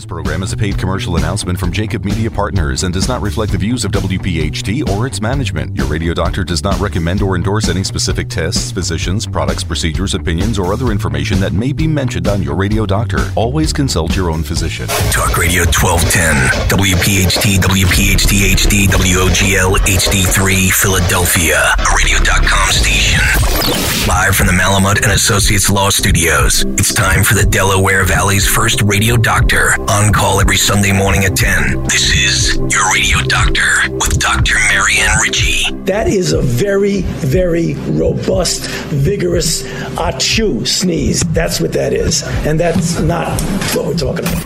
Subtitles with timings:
[0.00, 3.52] This program is a paid commercial announcement from Jacob Media Partners and does not reflect
[3.52, 5.76] the views of WPHT or its management.
[5.76, 10.58] Your radio doctor does not recommend or endorse any specific tests, physicians, products, procedures, opinions,
[10.58, 13.30] or other information that may be mentioned on your radio doctor.
[13.36, 14.88] Always consult your own physician.
[15.12, 23.20] Talk Radio 1210, WPHT, WPHT HD, WOGL HD3, Philadelphia, a radio.com station.
[24.08, 28.80] Live from the Malamut and Associates Law Studios, it's time for the Delaware Valley's first
[28.80, 31.82] radio doctor on call every Sunday morning at 10.
[31.84, 34.54] This is your radio doctor with Dr.
[34.68, 35.74] Marianne Ritchie.
[35.84, 39.64] That is a very, very robust, vigorous
[39.96, 41.22] achoo sneeze.
[41.32, 42.22] That's what that is.
[42.46, 43.40] And that's not
[43.74, 44.44] what we're talking about.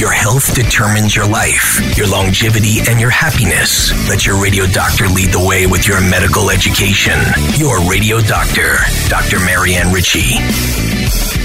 [0.00, 3.92] Your health determines your life, your longevity, and your happiness.
[4.08, 7.18] Let your radio doctor lead the way with your medical education.
[7.54, 8.78] Your radio doctor,
[9.08, 9.38] Dr.
[9.38, 11.43] Marianne Ritchie.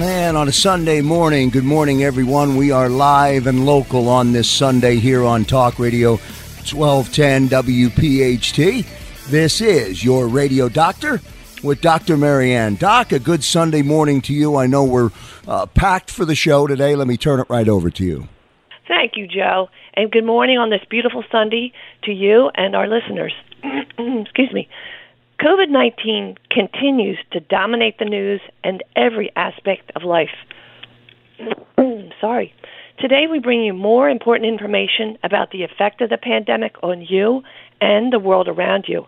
[0.00, 2.56] And on a Sunday morning, good morning, everyone.
[2.56, 8.84] We are live and local on this Sunday here on Talk Radio 1210 WPHT.
[9.28, 11.20] This is your radio doctor
[11.62, 12.16] with Dr.
[12.16, 12.74] Marianne.
[12.74, 14.56] Doc, a good Sunday morning to you.
[14.56, 15.10] I know we're
[15.46, 16.96] uh, packed for the show today.
[16.96, 18.26] Let me turn it right over to you.
[18.88, 19.68] Thank you, Joe.
[19.94, 21.72] And good morning on this beautiful Sunday
[22.02, 23.32] to you and our listeners.
[23.62, 24.68] Excuse me.
[25.40, 30.34] COVID 19 continues to dominate the news and every aspect of life.
[32.20, 32.54] Sorry.
[33.00, 37.42] Today, we bring you more important information about the effect of the pandemic on you
[37.80, 39.06] and the world around you.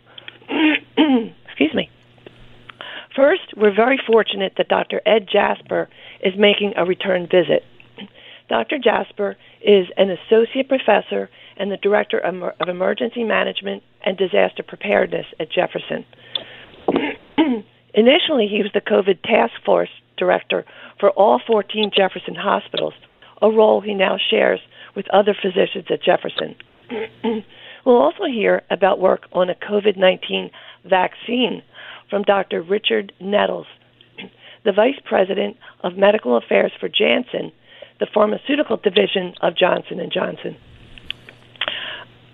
[1.47, 1.89] Excuse me.
[3.15, 5.01] First, we're very fortunate that Dr.
[5.07, 5.89] Ed Jasper
[6.21, 7.65] is making a return visit.
[8.49, 8.79] Dr.
[8.79, 15.51] Jasper is an associate professor and the director of emergency management and disaster preparedness at
[15.51, 16.05] Jefferson.
[17.95, 20.65] Initially, he was the COVID task force director
[21.01, 22.95] for all 14 Jefferson hospitals,
[23.41, 24.61] a role he now shares
[24.95, 26.55] with other physicians at Jefferson.
[27.85, 30.51] we'll also hear about work on a COVID 19
[30.85, 31.63] vaccine
[32.09, 32.63] from Dr.
[32.63, 33.67] Richard Nettles,
[34.64, 37.53] the Vice President of Medical Affairs for Janssen,
[37.98, 40.57] the pharmaceutical division of Johnson & Johnson.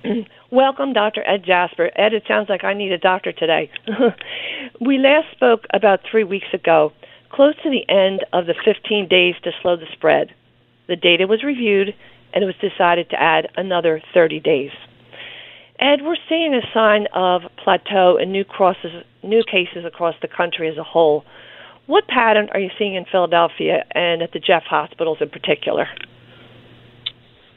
[0.50, 1.26] Welcome, Dr.
[1.26, 1.90] Ed Jasper.
[1.96, 3.70] Ed, it sounds like I need a doctor today.
[4.80, 6.92] we last spoke about three weeks ago,
[7.30, 10.34] close to the end of the 15 days to slow the spread.
[10.88, 11.94] The data was reviewed,
[12.32, 14.70] and it was decided to add another 30 days.
[15.78, 20.68] Ed, we're seeing a sign of plateau in new crosses, new cases across the country
[20.68, 21.24] as a whole.
[21.86, 25.88] What pattern are you seeing in Philadelphia and at the Jeff hospitals in particular?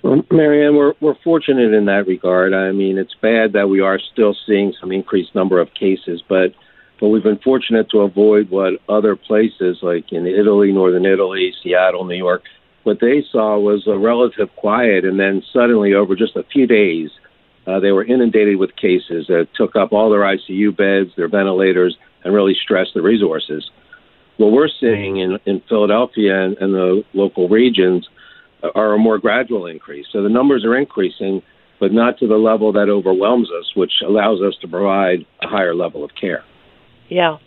[0.06, 2.54] Well, Marianne, we're we're fortunate in that regard.
[2.54, 6.54] I mean, it's bad that we are still seeing some increased number of cases, but
[7.00, 12.06] but we've been fortunate to avoid what other places like in Italy, northern Italy, Seattle,
[12.06, 12.44] New York,
[12.84, 17.10] what they saw was a relative quiet, and then suddenly over just a few days,
[17.66, 21.98] uh, they were inundated with cases that took up all their ICU beds, their ventilators,
[22.24, 23.72] and really stressed the resources.
[24.38, 28.08] What we're seeing in, in Philadelphia and, and the local regions
[28.76, 30.06] are a more gradual increase.
[30.12, 31.42] So the numbers are increasing,
[31.80, 35.76] but not to the level that overwhelms us, which allows us to provide a higher
[35.76, 36.44] level of care.
[37.10, 37.38] Yeah.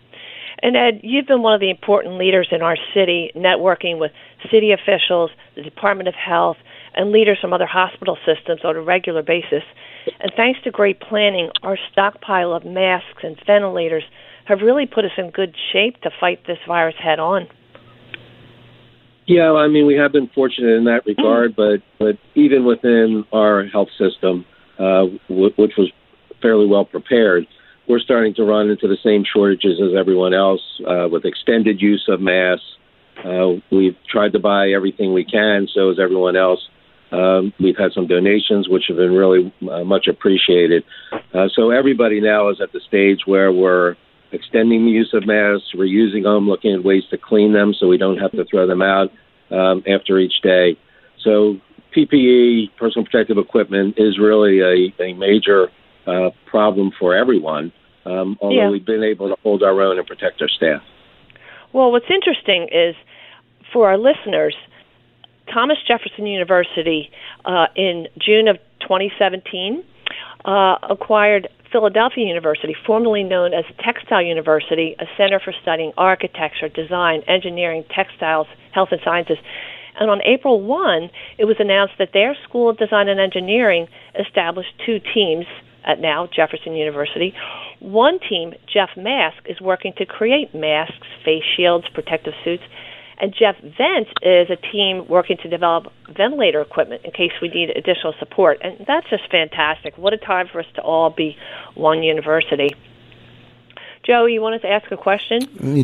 [0.60, 4.10] And Ed, you've been one of the important leaders in our city, networking with
[4.50, 6.56] city officials, the Department of Health,
[6.94, 9.62] and leaders from other hospital systems on a regular basis.
[10.20, 14.02] And thanks to great planning, our stockpile of masks and ventilators
[14.46, 17.46] have really put us in good shape to fight this virus head on.
[19.28, 23.66] Yeah, I mean, we have been fortunate in that regard, but but even within our
[23.66, 24.46] health system,
[24.78, 25.92] uh, w- which was
[26.40, 27.46] fairly well prepared,
[27.86, 32.06] we're starting to run into the same shortages as everyone else uh, with extended use
[32.08, 32.64] of masks.
[33.22, 36.66] Uh, we've tried to buy everything we can, so as everyone else.
[37.12, 40.84] Um, we've had some donations, which have been really uh, much appreciated.
[41.34, 43.96] Uh, so everybody now is at the stage where we're
[44.32, 47.88] extending the use of masks, we're using them, looking at ways to clean them so
[47.88, 49.10] we don't have to throw them out
[49.50, 50.76] um, after each day.
[51.22, 51.58] So
[51.96, 55.68] PPE, personal protective equipment, is really a, a major
[56.06, 57.72] uh, problem for everyone.
[58.04, 58.70] Um, although yeah.
[58.70, 60.82] we've been able to hold our own and protect our staff.
[61.72, 62.94] Well, what's interesting is
[63.72, 64.56] for our listeners,
[65.52, 67.10] Thomas Jefferson University
[67.44, 69.84] uh, in June of 2017
[70.44, 77.22] uh, acquired Philadelphia University, formerly known as Textile University, a center for studying architecture, design,
[77.26, 79.38] engineering, textiles, health, and sciences.
[80.00, 83.88] And on April 1, it was announced that their School of Design and Engineering
[84.18, 85.44] established two teams
[85.84, 87.34] at now Jefferson University.
[87.80, 92.62] One team, Jeff Mask, is working to create masks, face shields, protective suits,
[93.20, 97.70] And Jeff Vent is a team working to develop ventilator equipment in case we need
[97.70, 98.58] additional support.
[98.62, 99.98] And that's just fantastic.
[99.98, 101.36] What a time for us to all be
[101.74, 102.70] one university.
[104.08, 105.42] Joe, you wanted to ask a question?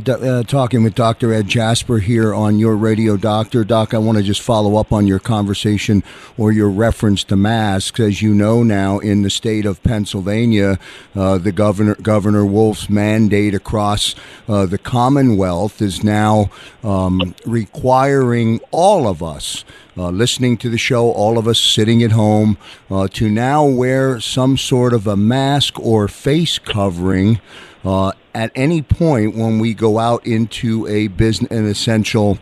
[0.08, 1.34] Uh, talking with Dr.
[1.34, 3.64] Ed Jasper here on your radio, Doctor.
[3.64, 6.02] Doc, I want to just follow up on your conversation
[6.38, 8.00] or your reference to masks.
[8.00, 10.78] As you know now, in the state of Pennsylvania,
[11.14, 14.14] uh, the governor, Governor Wolf's mandate across
[14.48, 16.50] uh, the Commonwealth is now
[16.82, 19.66] um, requiring all of us.
[19.98, 22.56] Uh, listening to the show, all of us sitting at home,
[22.90, 27.38] uh, to now wear some sort of a mask or face covering
[27.84, 32.38] uh, at any point when we go out into a business, an essential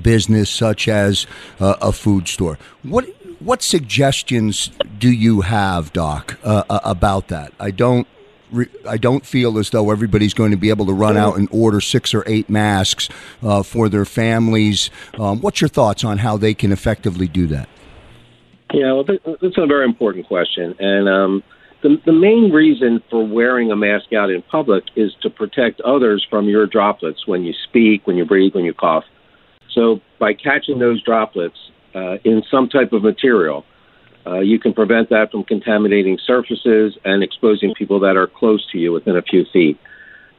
[0.00, 1.26] business such as
[1.60, 2.58] uh, a food store.
[2.82, 3.06] What
[3.40, 7.52] what suggestions do you have, Doc, uh, uh about that?
[7.58, 8.06] I don't.
[8.88, 11.82] I don't feel as though everybody's going to be able to run out and order
[11.82, 13.10] six or eight masks
[13.42, 14.88] uh, for their families.
[15.18, 17.68] Um, what's your thoughts on how they can effectively do that?
[18.72, 21.42] Yeah, well, that's a very important question, and um,
[21.82, 26.26] the, the main reason for wearing a mask out in public is to protect others
[26.28, 29.04] from your droplets when you speak, when you breathe, when you cough.
[29.72, 31.56] So by catching those droplets
[31.94, 33.64] uh, in some type of material,
[34.26, 38.78] uh, you can prevent that from contaminating surfaces and exposing people that are close to
[38.78, 39.78] you within a few feet.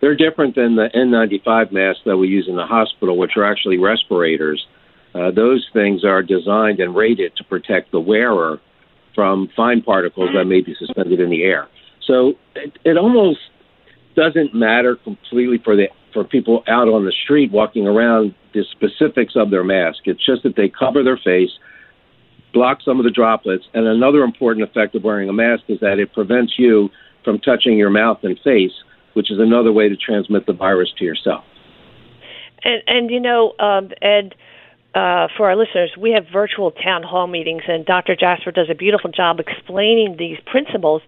[0.01, 3.77] They're different than the N95 masks that we use in the hospital, which are actually
[3.77, 4.65] respirators.
[5.15, 8.59] Uh, those things are designed and rated to protect the wearer
[9.19, 11.67] from fine particles that may be suspended in the air.
[12.07, 13.41] So it, it almost
[14.15, 19.33] doesn't matter completely for the for people out on the street walking around the specifics
[19.35, 19.99] of their mask.
[20.05, 21.49] It's just that they cover their face,
[22.53, 25.99] block some of the droplets, and another important effect of wearing a mask is that
[25.99, 26.87] it prevents you
[27.25, 28.71] from touching your mouth and face,
[29.15, 31.43] which is another way to transmit the virus to yourself.
[32.63, 34.33] And and you know, um, Ed
[34.99, 38.17] uh, for our listeners, we have virtual town hall meetings, and Dr.
[38.17, 41.01] Jasper does a beautiful job explaining these principles.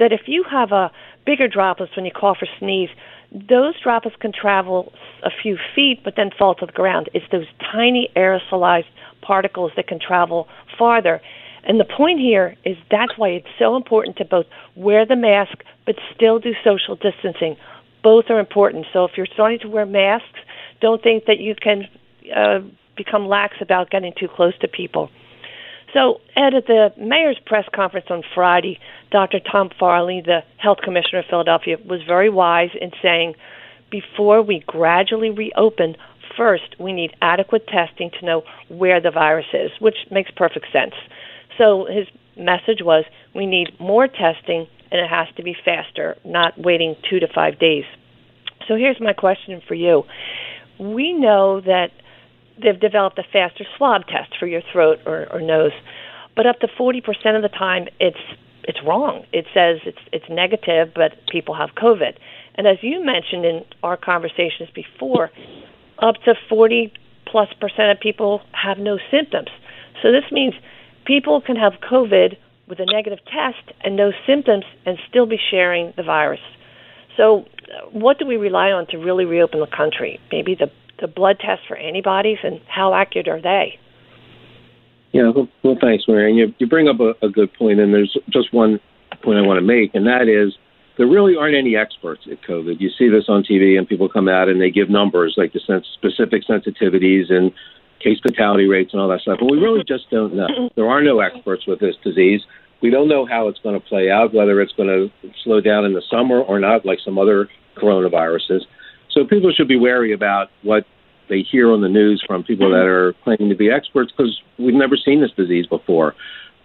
[0.00, 0.90] That if you have a
[1.24, 2.90] bigger droplets when you cough or sneeze,
[3.30, 7.08] those droplets can travel a few feet but then fall to the ground.
[7.14, 8.90] It's those tiny aerosolized
[9.22, 11.20] particles that can travel farther.
[11.62, 15.62] And the point here is that's why it's so important to both wear the mask
[15.84, 17.56] but still do social distancing.
[18.02, 18.86] Both are important.
[18.92, 20.40] So if you're starting to wear masks,
[20.80, 21.88] don't think that you can
[22.34, 22.60] uh,
[22.96, 25.10] become lax about getting too close to people.
[25.94, 28.78] So, Ed, at the mayor's press conference on Friday,
[29.10, 29.40] Dr.
[29.40, 33.34] Tom Farley, the health commissioner of Philadelphia, was very wise in saying
[33.90, 35.96] before we gradually reopen,
[36.36, 40.94] first we need adequate testing to know where the virus is, which makes perfect sense.
[41.56, 42.06] So, his
[42.36, 43.04] message was
[43.34, 47.58] we need more testing and it has to be faster, not waiting two to five
[47.58, 47.84] days.
[48.68, 50.02] So, here's my question for you.
[50.78, 51.90] We know that
[52.62, 55.72] they've developed a faster swab test for your throat or, or nose,
[56.34, 57.00] but up to 40%
[57.36, 58.18] of the time it's
[58.68, 59.24] it's wrong.
[59.32, 62.16] It says it's it's negative, but people have COVID.
[62.56, 65.30] And as you mentioned in our conversations before,
[65.98, 66.92] up to 40
[67.26, 69.50] plus percent of people have no symptoms.
[70.02, 70.54] So this means
[71.04, 72.36] people can have COVID
[72.68, 76.40] with a negative test and no symptoms and still be sharing the virus.
[77.16, 80.20] So, uh, what do we rely on to really reopen the country?
[80.30, 80.70] Maybe the
[81.00, 83.78] the blood tests for antibodies, and how accurate are they?
[85.12, 86.36] Yeah, well, well thanks, Marion.
[86.36, 88.80] You, you bring up a, a good point, and there's just one
[89.22, 90.56] point I want to make, and that is
[90.96, 92.80] there really aren't any experts at COVID.
[92.80, 95.60] You see this on TV, and people come out and they give numbers like the
[95.60, 97.52] sense, specific sensitivities and
[98.02, 100.70] case fatality rates and all that stuff, but we really just don't know.
[100.76, 102.42] There are no experts with this disease.
[102.82, 105.84] We don't know how it's going to play out, whether it's going to slow down
[105.86, 108.60] in the summer or not, like some other coronaviruses.
[109.16, 110.84] So people should be wary about what
[111.30, 114.74] they hear on the news from people that are claiming to be experts because we've
[114.74, 116.14] never seen this disease before.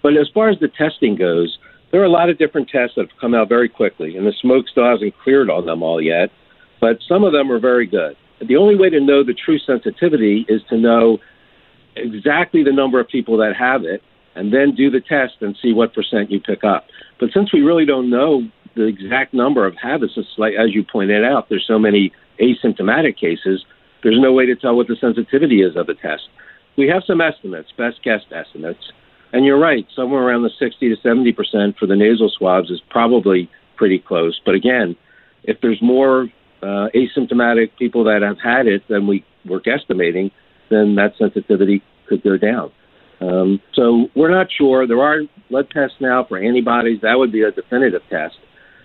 [0.03, 1.57] But as far as the testing goes,
[1.91, 4.33] there are a lot of different tests that have come out very quickly, and the
[4.41, 6.29] smoke still hasn't cleared on them all yet.
[6.81, 8.17] But some of them are very good.
[8.45, 11.19] The only way to know the true sensitivity is to know
[11.95, 14.03] exactly the number of people that have it
[14.35, 16.85] and then do the test and see what percent you pick up.
[17.19, 18.43] But since we really don't know
[18.75, 23.63] the exact number of habits, like as you pointed out, there's so many asymptomatic cases,
[24.03, 26.23] there's no way to tell what the sensitivity is of the test.
[26.77, 28.91] We have some estimates, best guess estimates,
[29.33, 32.81] and you're right, somewhere around the 60 to 70 percent for the nasal swabs is
[32.89, 34.39] probably pretty close.
[34.45, 34.95] But again,
[35.43, 36.27] if there's more
[36.61, 40.31] uh, asymptomatic people that have had it than we were guesstimating,
[40.69, 42.71] then that sensitivity could go down.
[43.19, 44.87] Um, so we're not sure.
[44.87, 47.01] There are blood tests now for antibodies.
[47.01, 48.35] That would be a definitive test.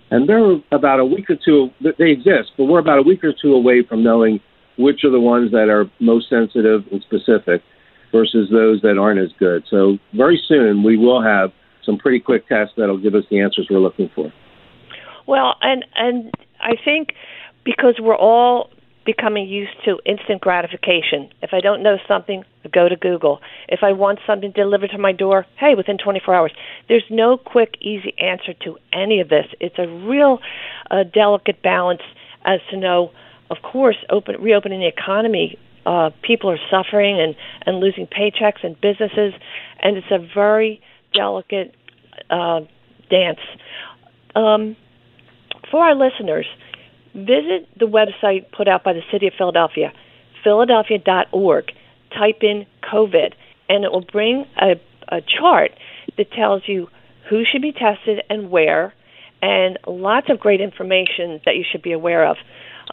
[0.09, 3.33] And they're about a week or two, they exist, but we're about a week or
[3.33, 4.39] two away from knowing
[4.77, 7.61] which are the ones that are most sensitive and specific
[8.11, 9.63] versus those that aren't as good.
[9.69, 11.51] So very soon we will have
[11.83, 14.31] some pretty quick tests that'll give us the answers we're looking for.
[15.25, 17.09] Well, and and I think
[17.65, 18.69] because we're all
[19.07, 21.29] becoming used to instant gratification.
[21.41, 23.39] If I don't know something, I go to Google.
[23.69, 26.51] If I want something delivered to my door, hey, within 24 hours.
[26.89, 29.45] There's no quick, easy answer to any of this.
[29.61, 30.39] It's a real
[30.91, 32.01] uh, delicate balance
[32.45, 33.11] as to know,
[33.49, 35.57] of course, open, reopening the economy.
[35.85, 37.33] Uh, people are suffering and,
[37.65, 39.33] and losing paychecks and businesses,
[39.81, 40.81] and it's a very
[41.13, 41.73] delicate
[42.29, 42.59] uh,
[43.09, 43.39] dance.
[44.35, 44.75] Um,
[45.71, 46.45] for our listeners,
[47.13, 49.93] visit the website put out by the City of Philadelphia,
[50.43, 51.71] philadelphia.org.
[52.17, 53.33] Type in COVID,
[53.67, 55.71] and it will bring a, a chart
[56.17, 56.87] that tells you
[57.29, 58.93] who should be tested and where,
[59.41, 62.37] and lots of great information that you should be aware of.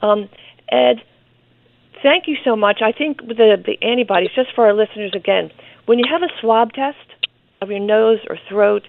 [0.02, 0.28] Um,
[0.68, 0.96] Ed,
[2.02, 2.80] thank you so much.
[2.82, 5.50] I think the the antibodies, just for our listeners again,
[5.86, 6.98] when you have a swab test
[7.62, 8.82] of your nose or throat,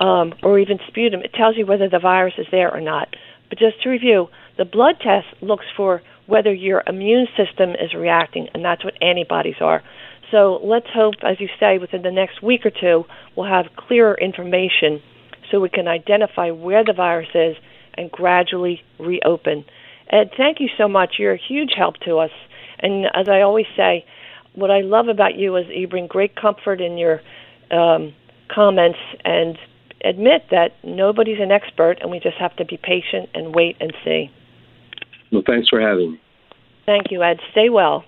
[0.00, 3.14] um, or even sputum, it tells you whether the virus is there or not.
[3.48, 4.28] But just to review,
[4.58, 9.56] the blood test looks for whether your immune system is reacting, and that's what antibodies
[9.60, 9.82] are.
[10.30, 13.04] So let's hope, as you say, within the next week or two,
[13.36, 15.02] we'll have clearer information
[15.50, 17.56] so we can identify where the virus is
[17.94, 19.64] and gradually reopen.
[20.08, 21.16] Ed, thank you so much.
[21.18, 22.30] You're a huge help to us.
[22.78, 24.04] And as I always say,
[24.54, 27.20] what I love about you is you bring great comfort in your
[27.70, 28.14] um,
[28.48, 29.58] comments and
[30.04, 33.92] admit that nobody's an expert and we just have to be patient and wait and
[34.04, 34.30] see.
[35.30, 36.20] Well, thanks for having me.
[36.86, 37.38] Thank you, Ed.
[37.52, 38.04] Stay well.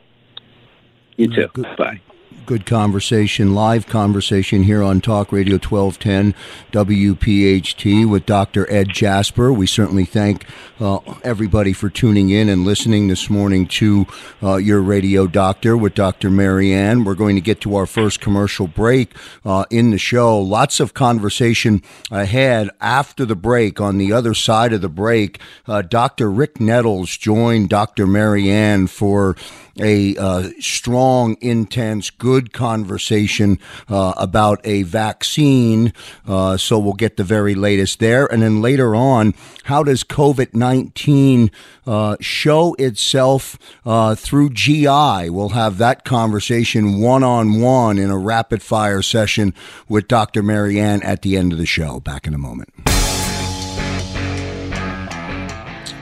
[1.17, 1.49] You too.
[1.79, 2.01] Bye
[2.47, 6.35] good conversation, live conversation here on Talk Radio 1210
[6.73, 8.71] WPHT with Dr.
[8.71, 9.53] Ed Jasper.
[9.53, 10.45] We certainly thank
[10.81, 14.07] uh, everybody for tuning in and listening this morning to
[14.43, 16.31] uh, your radio doctor with Dr.
[16.31, 17.05] Marianne.
[17.05, 20.39] We're going to get to our first commercial break uh, in the show.
[20.39, 23.81] Lots of conversation ahead after the break.
[23.81, 26.31] On the other side of the break, uh, Dr.
[26.31, 28.07] Rick Nettles joined Dr.
[28.07, 29.37] Marianne for
[29.81, 35.93] a uh, strong, intense, good conversation uh, about a vaccine.
[36.27, 38.27] Uh, so we'll get the very latest there.
[38.27, 41.51] And then later on, how does COVID 19
[41.87, 45.31] uh, show itself uh, through GI?
[45.31, 49.55] We'll have that conversation one on one in a rapid fire session
[49.89, 50.43] with Dr.
[50.43, 52.01] Marianne at the end of the show.
[52.01, 52.72] Back in a moment.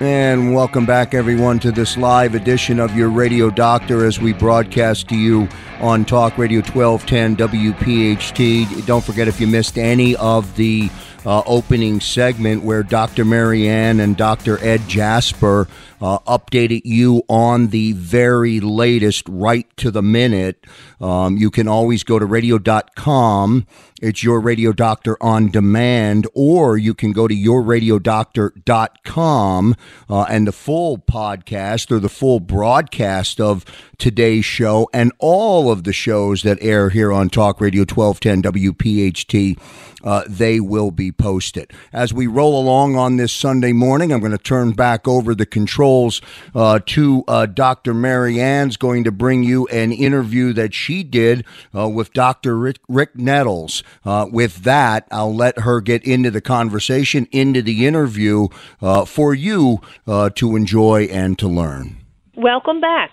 [0.00, 5.10] And welcome back, everyone, to this live edition of your Radio Doctor as we broadcast
[5.10, 5.46] to you
[5.78, 8.86] on Talk Radio 1210 WPHT.
[8.86, 10.88] Don't forget if you missed any of the
[11.26, 13.26] uh, opening segment where Dr.
[13.26, 14.58] Marianne and Dr.
[14.64, 15.68] Ed Jasper
[16.00, 20.64] uh, updated you on the very latest, right to the minute.
[21.00, 23.66] Um, you can always go to radio.com.
[24.00, 29.76] It's your radio doctor on demand, or you can go to yourradiodoctor.com
[30.08, 33.66] uh, and the full podcast or the full broadcast of
[33.98, 39.58] today's show and all of the shows that air here on Talk Radio 1210 WPHT
[40.02, 41.72] uh, they will be posted.
[41.92, 45.46] As we roll along on this Sunday morning, I'm going to turn back over the
[45.90, 46.20] controls
[46.54, 47.94] uh, to uh, Dr.
[47.94, 51.44] Marianne's going to bring you an interview that she did
[51.76, 52.56] uh, with Dr.
[52.56, 53.82] Rick, Rick Nettles.
[54.04, 58.48] Uh, with that, I'll let her get into the conversation, into the interview
[58.80, 61.96] uh, for you to enjoy and to learn.
[62.36, 63.10] Welcome back.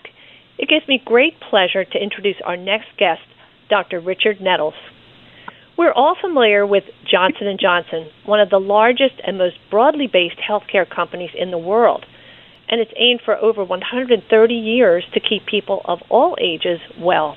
[0.58, 3.22] It gives me great pleasure to introduce our next guest,
[3.68, 4.00] Dr.
[4.00, 4.74] Richard Nettles.
[5.76, 10.38] We're all familiar with Johnson & Johnson, one of the largest and most broadly based
[10.38, 12.04] healthcare companies in the world,
[12.68, 17.36] and it's aimed for over 130 years to keep people of all ages well.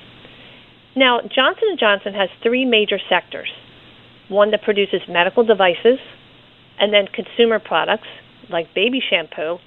[0.94, 3.50] Now, Johnson & Johnson has three major sectors.
[4.28, 5.98] One that produces medical devices,
[6.78, 8.08] and then consumer products
[8.50, 9.58] like baby shampoo,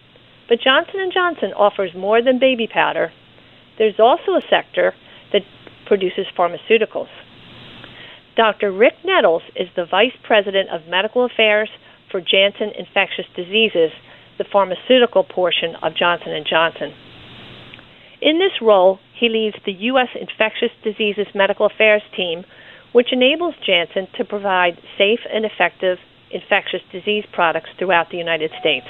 [0.48, 3.12] but Johnson & Johnson offers more than baby powder.
[3.78, 4.94] There's also a sector
[5.34, 5.42] that
[5.88, 7.10] produces pharmaceuticals.
[8.36, 8.72] Dr.
[8.72, 11.70] Rick Nettles is the Vice President of Medical Affairs
[12.12, 13.92] for Janssen Infectious Diseases,
[14.38, 16.94] the pharmaceutical portion of Johnson & Johnson.
[18.22, 20.10] In this role, he leads the U.S.
[20.20, 22.44] Infectious Diseases Medical Affairs team,
[22.92, 25.98] which enables Janssen to provide safe and effective
[26.32, 28.88] infectious disease products throughout the United States.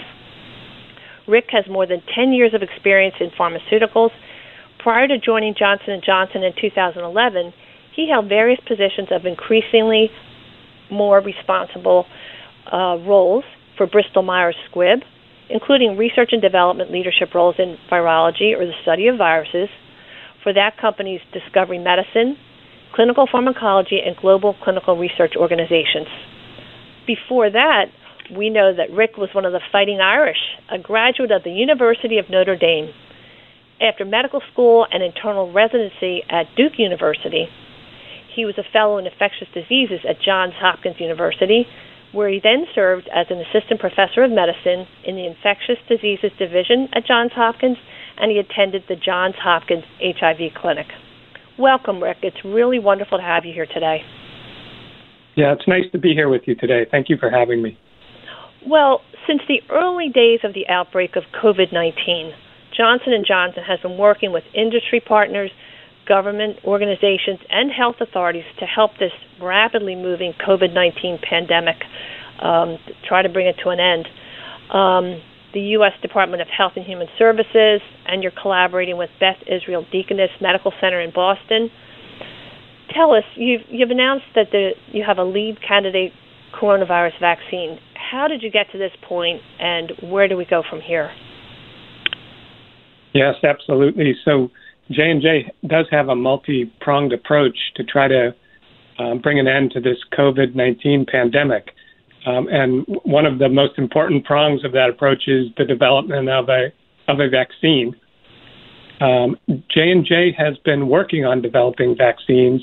[1.28, 4.12] Rick has more than 10 years of experience in pharmaceuticals.
[4.80, 7.54] Prior to joining Johnson & Johnson in 2011,
[7.96, 10.12] he held various positions of increasingly
[10.92, 12.06] more responsible
[12.72, 13.44] uh, roles
[13.78, 15.04] for Bristol Myers Squibb.
[15.50, 19.70] Including research and development leadership roles in virology or the study of viruses
[20.44, 22.38] for that company's Discovery Medicine,
[22.94, 26.08] Clinical Pharmacology, and Global Clinical Research organizations.
[27.08, 27.86] Before that,
[28.36, 30.38] we know that Rick was one of the Fighting Irish,
[30.72, 32.90] a graduate of the University of Notre Dame.
[33.82, 37.48] After medical school and internal residency at Duke University,
[38.36, 41.68] he was a fellow in infectious diseases at Johns Hopkins University,
[42.16, 46.88] where he then served as an assistant professor of medicine in the infectious diseases division
[46.94, 47.78] at Johns Hopkins,
[48.18, 50.88] and he attended the Johns Hopkins HIV clinic.
[51.60, 52.18] Welcome, Rick.
[52.24, 54.02] It's really wonderful to have you here today.
[55.36, 56.86] Yeah, it's nice to be here with you today.
[56.90, 57.78] Thank you for having me.
[58.66, 62.32] Well, since the early days of the outbreak of COVID-19,
[62.76, 65.52] Johnson & Johnson has been working with industry partners,
[66.08, 71.78] government organizations, and health authorities to help this rapidly moving COVID-19 pandemic
[72.42, 74.08] um, try to bring it to an end.
[74.72, 75.22] Um,
[75.54, 75.94] the U.S.
[76.02, 81.00] Department of Health and Human Services, and you're collaborating with Beth Israel Deaconess Medical Center
[81.00, 81.70] in Boston.
[82.94, 86.12] Tell us, you've, you've announced that the, you have a lead candidate
[86.54, 87.80] coronavirus vaccine.
[87.94, 91.12] How did you get to this point, and where do we go from here?
[93.14, 94.14] Yes, absolutely.
[94.26, 94.52] So
[94.92, 98.36] J and J does have a multi-pronged approach to try to
[99.00, 101.72] um, bring an end to this COVID-19 pandemic.
[102.26, 106.50] Um, and one of the most important prongs of that approach is the development of
[106.50, 106.72] a
[107.08, 107.96] of a vaccine.
[109.00, 109.38] Um,
[109.70, 112.62] J and J has been working on developing vaccines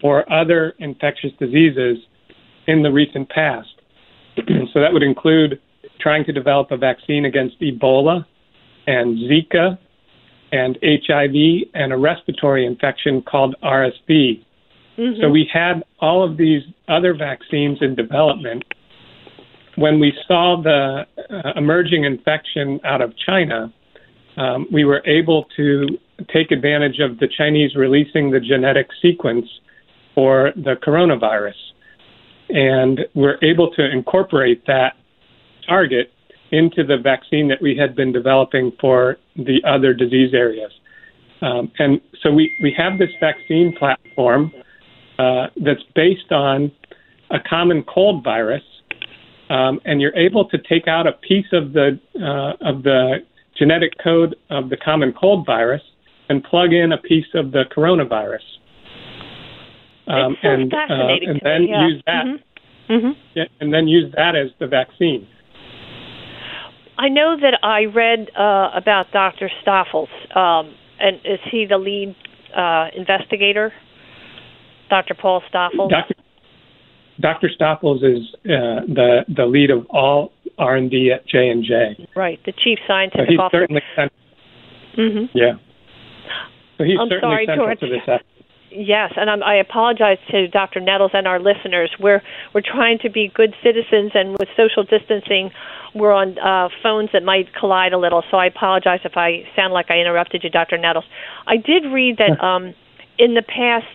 [0.00, 1.98] for other infectious diseases
[2.66, 3.68] in the recent past.
[4.72, 5.60] so that would include
[6.00, 8.24] trying to develop a vaccine against Ebola
[8.86, 9.78] and Zika
[10.54, 14.44] and HIV and a respiratory infection called RSV.
[14.96, 15.20] Mm-hmm.
[15.20, 18.62] So we had all of these other vaccines in development
[19.76, 23.72] when we saw the uh, emerging infection out of China,
[24.36, 25.86] um, we were able to
[26.32, 29.46] take advantage of the Chinese releasing the genetic sequence
[30.14, 31.54] for the coronavirus.
[32.50, 34.94] And we're able to incorporate that
[35.66, 36.12] target
[36.52, 40.72] into the vaccine that we had been developing for the other disease areas.
[41.42, 44.52] Um, and so we, we have this vaccine platform
[45.18, 46.70] uh, that's based on
[47.30, 48.62] a common cold virus
[49.50, 53.18] um, and you're able to take out a piece of the uh, of the
[53.56, 55.82] genetic code of the common cold virus
[56.28, 58.38] and plug in a piece of the coronavirus.
[60.06, 61.86] Um, so and, uh, and then yeah.
[61.86, 62.92] use that, mm-hmm.
[62.92, 63.20] Mm-hmm.
[63.34, 65.26] Yeah, and then use that as the vaccine.
[66.96, 69.50] I know that I read uh, about Dr.
[69.64, 72.14] Stoffels, um, and is he the lead
[72.56, 73.72] uh, investigator?
[74.90, 75.14] Dr.
[75.14, 75.90] Paul Stoffels.
[75.90, 76.14] Dr.
[77.20, 77.50] Dr.
[77.58, 82.08] Stoffels is uh, the the lead of all R and D at J and J.
[82.14, 83.60] Right, the chief scientific so he's officer.
[83.62, 83.82] Certainly
[84.96, 85.38] mm-hmm.
[85.38, 85.52] Yeah.
[86.78, 87.80] So he's I'm certainly sorry, central George.
[87.80, 88.26] to this effort.
[88.70, 90.80] Yes, and I'm, I apologize to Dr.
[90.80, 91.94] Nettles and our listeners.
[92.00, 95.50] We're we're trying to be good citizens, and with social distancing,
[95.94, 98.22] we're on uh, phones that might collide a little.
[98.30, 100.78] So I apologize if I sound like I interrupted you, Dr.
[100.78, 101.04] Nettles.
[101.46, 102.74] I did read that um,
[103.18, 103.86] in the past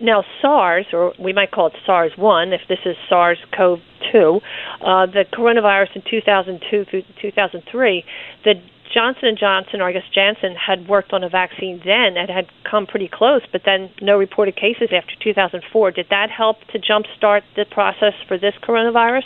[0.00, 3.78] now, SARS, or we might call it SARS 1, if this is SARS CoV
[4.12, 4.40] 2,
[4.80, 8.04] uh, the coronavirus in 2002 through 2003,
[8.44, 8.56] that
[8.92, 12.46] Johnson & Johnson, or I guess Janssen, had worked on a vaccine then and had
[12.68, 15.90] come pretty close, but then no reported cases after 2004.
[15.92, 19.24] Did that help to jumpstart the process for this coronavirus?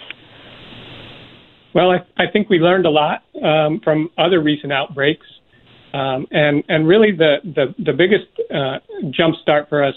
[1.74, 5.26] Well, I, I think we learned a lot um, from other recent outbreaks.
[5.94, 8.78] Um, and, and really the, the, the biggest uh,
[9.18, 9.94] jumpstart for us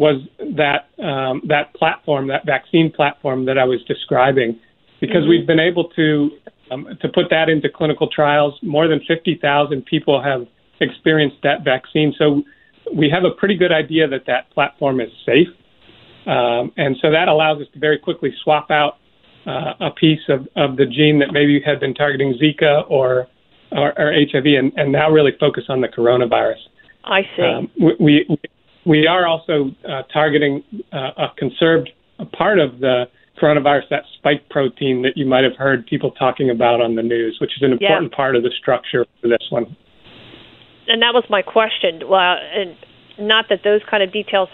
[0.00, 0.22] was
[0.56, 4.58] that um, that platform, that vaccine platform that I was describing,
[4.98, 5.28] because mm-hmm.
[5.28, 6.30] we've been able to
[6.70, 8.54] um, to put that into clinical trials.
[8.62, 10.46] More than 50,000 people have
[10.80, 12.42] experienced that vaccine, so
[12.94, 15.48] we have a pretty good idea that that platform is safe,
[16.26, 18.99] um, and so that allows us to very quickly swap out
[19.46, 23.26] uh, a piece of, of the gene that maybe had been targeting Zika or
[23.72, 26.58] or, or HIV, and, and now really focus on the coronavirus.
[27.04, 27.42] I see.
[27.42, 28.38] Um, we, we
[28.84, 33.04] we are also uh, targeting uh, a conserved a part of the
[33.40, 37.38] coronavirus, that spike protein that you might have heard people talking about on the news,
[37.40, 38.16] which is an important yeah.
[38.16, 39.64] part of the structure for this one.
[40.88, 42.02] And that was my question.
[42.08, 42.76] Well, and
[43.18, 44.48] not that those kind of details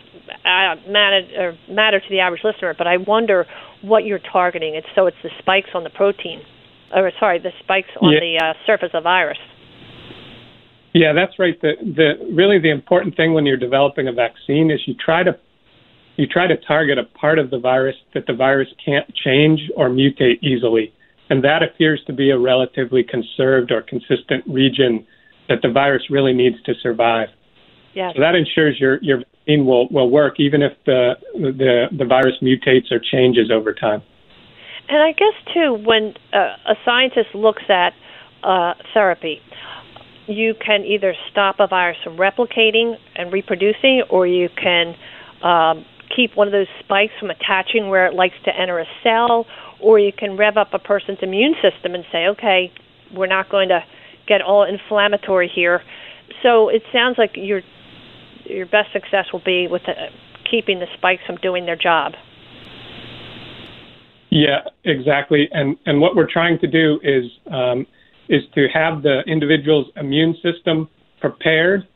[0.45, 3.47] uh, matter, matter to the average listener, but I wonder
[3.83, 4.75] what you're targeting.
[4.75, 6.41] It's so it's the spikes on the protein,
[6.95, 8.21] or sorry, the spikes on yeah.
[8.21, 9.39] the uh, surface of virus.
[10.95, 11.61] Yeah, that's right.
[11.61, 15.39] The the really the important thing when you're developing a vaccine is you try to
[16.17, 19.91] you try to target a part of the virus that the virus can't change or
[19.91, 20.93] mutate easily.
[21.29, 25.05] and that appears to be a relatively conserved or consistent region
[25.49, 27.29] that the virus really needs to survive.
[27.97, 28.13] Yes.
[28.15, 32.35] So that ensures your your vaccine will will work even if the the the virus
[32.43, 34.03] mutates or changes over time.
[34.89, 37.95] And I guess too, when uh, a scientist looks at
[38.45, 39.41] uh, therapy,
[40.27, 44.95] you can either stop a virus from replicating and reproducing, or you can
[45.43, 49.47] um, keep one of those spikes from attaching where it likes to enter a cell,
[49.81, 52.71] or you can rev up a person's immune system and say, okay,
[53.15, 53.83] we're not going to
[54.29, 55.83] get all inflammatory here.
[56.43, 57.63] So it sounds like your
[58.49, 59.95] your best success will be with the,
[60.51, 62.13] keeping the spikes from doing their job.
[64.31, 65.49] Yeah, exactly.
[65.53, 67.87] And and what we're trying to do is um,
[68.29, 70.89] is to have the individual's immune system
[71.21, 71.87] prepared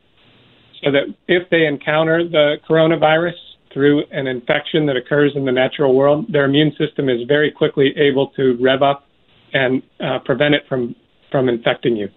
[0.82, 3.34] so that if they encounter the coronavirus
[3.72, 7.92] through an infection that occurs in the natural world, their immune system is very quickly
[7.96, 9.06] able to rev up
[9.52, 10.94] and uh, prevent it from
[11.30, 12.08] from infecting you.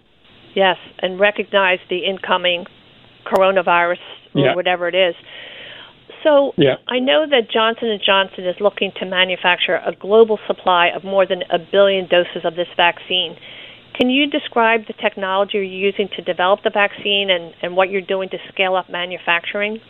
[0.54, 2.66] Yes, and recognize the incoming
[3.24, 4.00] coronavirus
[4.34, 4.54] or Yeah.
[4.54, 5.14] whatever it is.
[6.22, 6.76] So Yeah.
[6.88, 11.26] I know that Johnson and Johnson is looking to manufacture a global supply of more
[11.26, 13.36] than a billion doses of this vaccine.
[13.94, 18.00] Can you describe the technology you're using to develop the vaccine and, and what you're
[18.00, 19.80] doing to scale up manufacturing?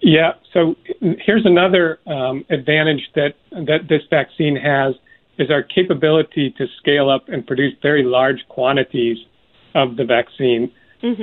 [0.00, 0.32] Yeah.
[0.52, 4.94] So here's another um, advantage that that this vaccine has
[5.38, 9.18] is our capability to scale up and produce very large quantities
[9.82, 10.62] of the vaccine,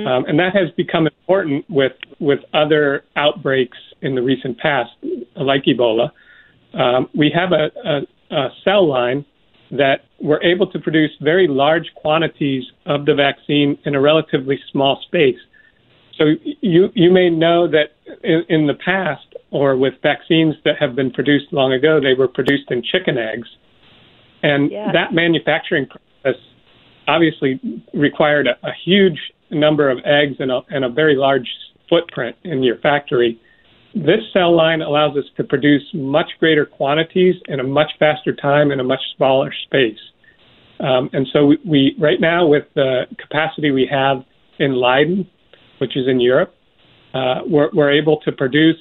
[0.06, 2.84] um, and that has become important with with other
[3.16, 4.92] outbreaks in the recent past,
[5.36, 6.06] like Ebola.
[6.82, 7.64] Um, we have a,
[7.94, 7.96] a,
[8.42, 9.24] a cell line
[9.70, 14.94] that we're able to produce very large quantities of the vaccine in a relatively small
[15.06, 15.42] space.
[16.18, 16.24] So
[16.60, 17.88] you you may know that
[18.22, 22.28] in, in the past, or with vaccines that have been produced long ago, they were
[22.28, 23.48] produced in chicken eggs,
[24.42, 24.92] and Yeah.
[24.92, 26.40] that manufacturing process
[27.06, 27.60] obviously
[27.92, 29.18] required a, a huge
[29.50, 31.48] number of eggs and a, and a very large
[31.88, 33.40] footprint in your factory.
[33.94, 38.72] This cell line allows us to produce much greater quantities in a much faster time
[38.72, 39.98] in a much smaller space.
[40.80, 44.24] Um, and so we, we right now with the capacity we have
[44.58, 45.28] in Leiden,
[45.78, 46.54] which is in Europe,
[47.14, 48.80] uh, we're, we're able to produce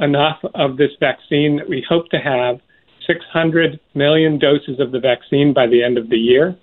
[0.00, 2.60] enough of this vaccine that we hope to have
[3.06, 6.56] 600 million doses of the vaccine by the end of the year.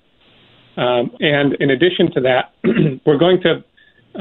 [0.77, 2.53] Um, and in addition to that,
[3.05, 3.63] we're going to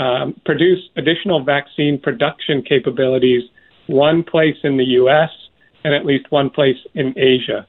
[0.01, 3.43] um, produce additional vaccine production capabilities,
[3.87, 5.31] one place in the U.S.
[5.85, 7.67] and at least one place in Asia.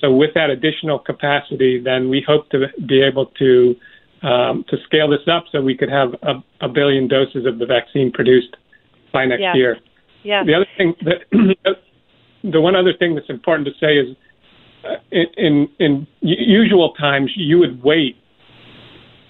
[0.00, 3.76] So with that additional capacity, then we hope to be able to
[4.22, 7.66] um, to scale this up so we could have a, a billion doses of the
[7.66, 8.56] vaccine produced
[9.12, 9.54] by next Yeah.
[9.54, 9.78] year.
[10.22, 10.46] Yes.
[10.46, 11.20] The other thing that
[12.42, 14.16] the one other thing that's important to say is
[14.84, 18.16] uh, in, in in usual times you would wait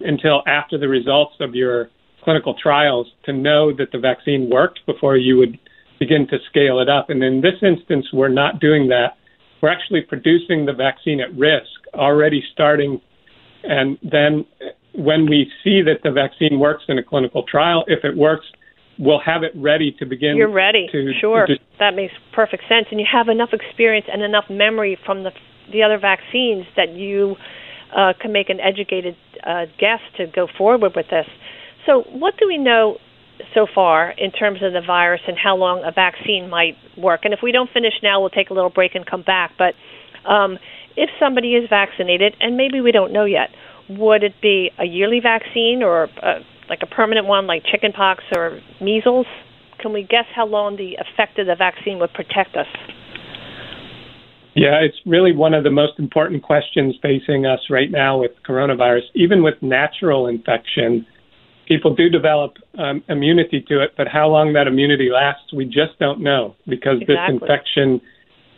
[0.05, 1.91] until after the results of your
[2.23, 5.59] clinical trials to know that the vaccine worked before you would
[5.99, 7.11] begin to scale it up.
[7.11, 9.17] And in this instance, we're not doing that.
[9.61, 13.01] We're actually producing the vaccine at risk, already starting.
[13.63, 14.45] And then
[14.95, 18.47] when we see that the vaccine works in a clinical trial, if it works,
[18.99, 20.37] we'll have it ready to begin.
[20.37, 20.89] You're ready.
[20.93, 21.47] To, sure.
[21.47, 22.87] to- that makes perfect sense.
[22.91, 25.33] And you have enough experience and enough memory from the
[25.73, 27.37] the other vaccines that you
[27.95, 31.27] uh, can make an educated uh, guess to go forward with this.
[31.87, 32.99] So, what do we know
[33.55, 37.21] so far in terms of the virus and how long a vaccine might work?
[37.25, 39.53] And if we don't finish now, we'll take a little break and come back.
[39.59, 39.75] But
[40.29, 40.59] um,
[40.97, 43.51] if somebody is vaccinated, and maybe we don't know yet,
[43.89, 48.61] would it be a yearly vaccine or uh, like a permanent one like chickenpox or
[48.81, 49.27] measles?
[49.79, 52.67] Can we guess how long the effect of the vaccine would protect us?
[54.55, 59.03] Yeah, it's really one of the most important questions facing us right now with coronavirus.
[59.15, 61.05] Even with natural infection,
[61.67, 65.99] people do develop um, immunity to it, but how long that immunity lasts, we just
[65.99, 68.01] don't know because this infection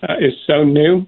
[0.09, 1.07] uh, is so new.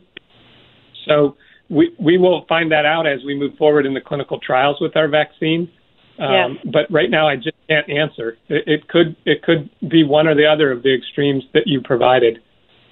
[1.07, 1.37] So
[1.69, 4.97] we we will find that out as we move forward in the clinical trials with
[4.97, 5.71] our vaccine.
[6.19, 6.27] Um,
[6.73, 8.39] But right now, I just can't answer.
[8.49, 11.81] It, it could it could be one or the other of the extremes that you
[11.81, 12.41] provided.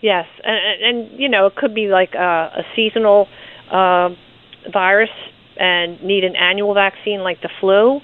[0.06, 3.26] Yes, and, and, you know, it could be like a, a seasonal
[3.72, 4.10] uh,
[4.72, 5.10] virus
[5.58, 7.98] and need an annual vaccine like the flu,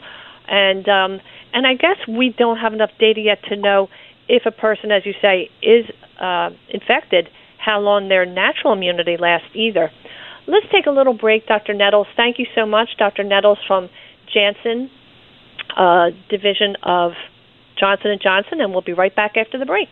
[0.48, 1.20] and um,
[1.52, 3.88] and I guess we don't have enough data yet to know
[4.28, 5.84] if a person, as you say, is
[6.20, 9.88] uh, infected, how long their natural immunity lasts either.
[10.48, 11.72] Let's take a little break, Dr.
[11.72, 12.08] Nettles.
[12.16, 13.22] Thank you so much, Dr.
[13.22, 13.88] Nettles from
[14.34, 14.90] Janssen
[15.76, 17.12] uh, division of
[17.78, 19.88] Johnson and Johnson, and we'll be right back after the break.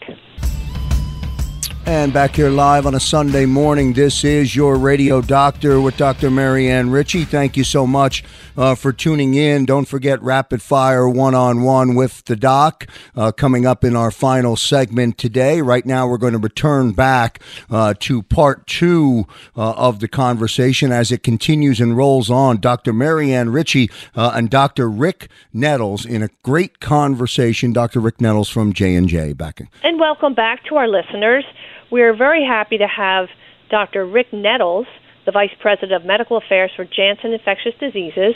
[1.86, 6.30] And back here live on a Sunday morning, this is your radio doctor with Dr.
[6.30, 7.24] Marianne Ritchie.
[7.24, 8.22] Thank you so much
[8.56, 9.64] uh, for tuning in.
[9.64, 14.10] Don't forget Rapid Fire One on One with the Doc uh, coming up in our
[14.10, 15.62] final segment today.
[15.62, 20.92] Right now, we're going to return back uh, to part two uh, of the conversation
[20.92, 22.58] as it continues and rolls on.
[22.60, 22.92] Dr.
[22.92, 24.88] Marianne Ritchie uh, and Dr.
[24.88, 27.72] Rick Nettles in a great conversation.
[27.72, 28.00] Dr.
[28.00, 29.62] Rick Nettles from J and J back.
[29.82, 31.44] And welcome back to our listeners.
[31.90, 33.26] We're very happy to have
[33.68, 34.06] Dr.
[34.06, 34.86] Rick Nettles,
[35.26, 38.34] the Vice President of Medical Affairs for Janssen Infectious Diseases,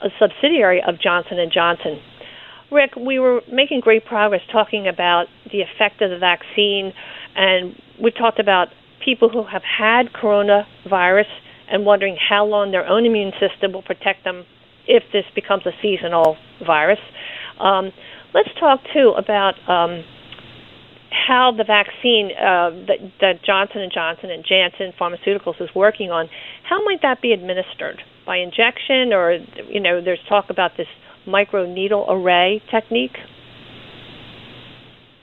[0.00, 1.98] a subsidiary of Johnson & Johnson.
[2.70, 6.92] Rick, we were making great progress talking about the effect of the vaccine,
[7.34, 8.68] and we talked about
[9.04, 11.30] people who have had coronavirus
[11.70, 14.44] and wondering how long their own immune system will protect them
[14.86, 17.00] if this becomes a seasonal virus.
[17.58, 17.90] Um,
[18.32, 20.04] let's talk too about um,
[21.14, 26.28] how the vaccine uh, that, that Johnson and Johnson and Janssen Pharmaceuticals is working on,
[26.68, 30.88] how might that be administered by injection, or you know, there's talk about this
[31.26, 33.16] micro needle array technique.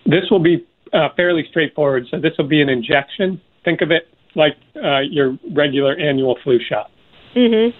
[0.06, 2.08] This will be uh, fairly straightforward.
[2.10, 3.42] So this will be an injection.
[3.64, 6.90] Think of it like uh, your regular annual flu shot.
[7.36, 7.74] Mhm.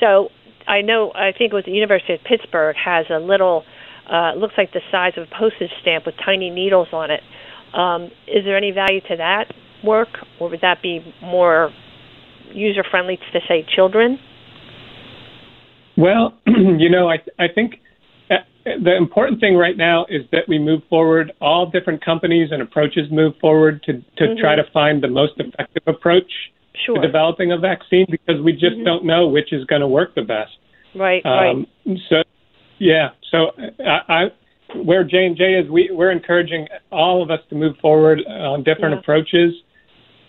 [0.00, 0.30] So
[0.66, 1.12] I know.
[1.14, 3.64] I think it was the University of Pittsburgh has a little
[4.10, 7.20] uh, looks like the size of a postage stamp with tiny needles on it.
[7.74, 9.52] Um, is there any value to that
[9.84, 10.08] work,
[10.40, 11.70] or would that be more
[12.52, 14.18] user friendly to say children?
[15.96, 17.80] Well, you know, I I think
[18.30, 21.32] uh, the important thing right now is that we move forward.
[21.40, 24.40] All different companies and approaches move forward to to mm-hmm.
[24.40, 26.30] try to find the most effective approach
[26.84, 26.96] sure.
[26.96, 28.84] to developing a vaccine because we just mm-hmm.
[28.84, 30.52] don't know which is going to work the best.
[30.94, 31.24] Right.
[31.24, 31.98] Um, right.
[32.08, 32.22] So
[32.78, 33.10] yeah.
[33.30, 34.24] So I, I
[34.74, 38.62] where J and J is, we we're encouraging all of us to move forward on
[38.62, 39.00] different yeah.
[39.00, 39.54] approaches.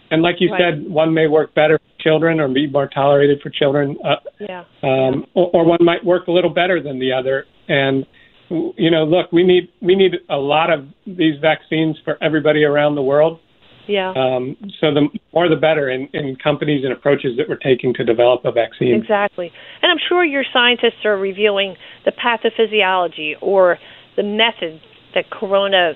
[0.10, 0.62] And like you right.
[0.62, 3.98] said, one may work better for children or be more tolerated for children.
[4.06, 4.64] Uh, yeah.
[4.82, 7.46] Um, or, or one might work a little better than the other.
[7.68, 8.06] And
[8.50, 12.96] you know, look, we need we need a lot of these vaccines for everybody around
[12.96, 13.40] the world.
[13.88, 14.12] Yeah.
[14.12, 18.04] Um, so the more the better in, in companies and approaches that we're taking to
[18.04, 18.93] develop a vaccine.
[18.93, 19.52] Exactly.
[19.82, 23.78] And I'm sure your scientists are reviewing the pathophysiology or
[24.15, 24.82] the method
[25.15, 25.93] that corona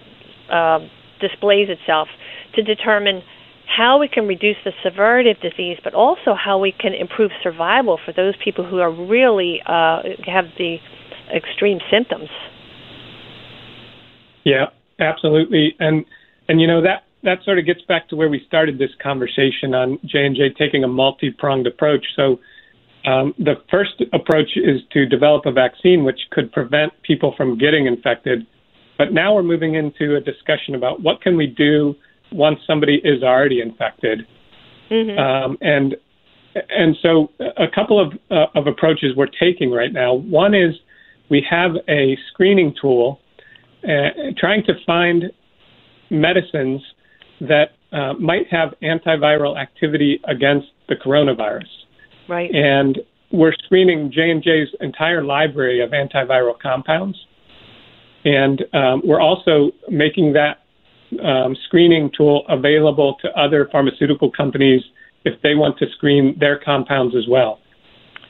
[0.49, 0.79] uh,
[1.19, 2.07] displays itself
[2.55, 3.21] to determine
[3.65, 7.99] how we can reduce the severity of disease, but also how we can improve survival
[8.03, 10.77] for those people who are really uh, have the
[11.33, 12.29] extreme symptoms.
[14.43, 14.67] Yeah,
[14.99, 15.75] absolutely.
[15.79, 16.05] And
[16.49, 19.73] and you know that that sort of gets back to where we started this conversation
[19.73, 22.05] on J and J taking a multi-pronged approach.
[22.15, 22.39] So
[23.05, 27.85] um, the first approach is to develop a vaccine which could prevent people from getting
[27.85, 28.45] infected.
[28.97, 31.95] But now we're moving into a discussion about what can we do
[32.31, 34.27] once somebody is already infected.
[34.89, 35.17] Mm-hmm.
[35.17, 35.95] Um, and
[36.69, 40.13] and so a couple of uh, of approaches we're taking right now.
[40.13, 40.75] One is
[41.29, 43.21] we have a screening tool
[43.83, 45.31] uh, trying to find
[46.09, 46.81] medicines
[47.41, 51.65] that uh, might have antiviral activity against the coronavirus.
[52.29, 52.49] Right.
[52.53, 52.99] And
[53.31, 57.17] we're screening J and J's entire library of antiviral compounds,
[58.23, 60.59] and um, we're also making that
[61.23, 64.81] um, screening tool available to other pharmaceutical companies
[65.25, 67.59] if they want to screen their compounds as well.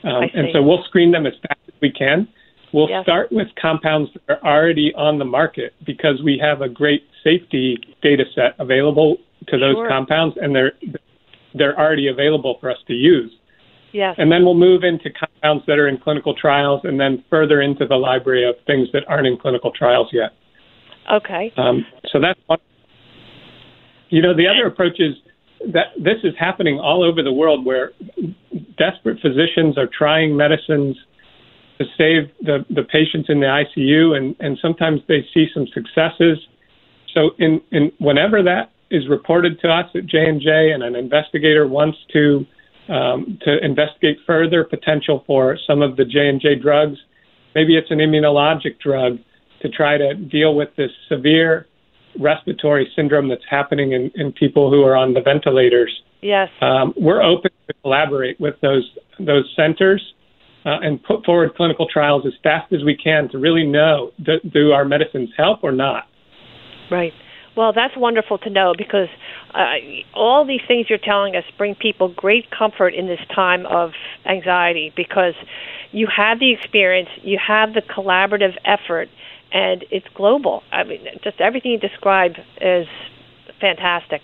[0.04, 2.28] Um, and so we'll screen them as fast as we can.
[2.72, 3.04] We'll yes.
[3.04, 7.78] start with compounds that are already on the market because we have a great safety
[8.02, 9.88] data set available to those sure.
[9.88, 10.72] compounds, and they're
[11.54, 13.30] they're already available for us to use.
[13.92, 14.14] Yes.
[14.16, 17.86] And then we'll move into compounds that are in clinical trials, and then further into
[17.86, 20.30] the library of things that aren't in clinical trials yet.
[21.12, 21.52] Okay.
[21.58, 22.58] Um, so that's one.
[24.08, 25.14] You know, the other approach is
[25.72, 27.92] that this is happening all over the world, where
[28.78, 30.96] desperate physicians are trying medicines
[31.82, 36.38] to save the, the patients in the ICU, and, and sometimes they see some successes.
[37.14, 40.94] So, in, in whenever that is reported to us at J and J, and an
[40.94, 42.46] investigator wants to
[42.88, 46.98] um, to investigate further potential for some of the J and J drugs,
[47.54, 49.18] maybe it's an immunologic drug
[49.60, 51.66] to try to deal with this severe
[52.18, 56.02] respiratory syndrome that's happening in, in people who are on the ventilators.
[56.20, 60.02] Yes, um, we're open to collaborate with those those centers
[60.64, 64.38] uh, and put forward clinical trials as fast as we can to really know do,
[64.48, 66.04] do our medicines help or not.
[66.90, 67.12] Right.
[67.56, 69.08] Well, that's wonderful to know because
[69.52, 69.74] uh,
[70.14, 73.90] all these things you're telling us bring people great comfort in this time of
[74.24, 75.34] anxiety because
[75.90, 79.08] you have the experience, you have the collaborative effort,
[79.52, 80.62] and it's global.
[80.72, 82.86] I mean, just everything you describe is
[83.60, 84.22] fantastic.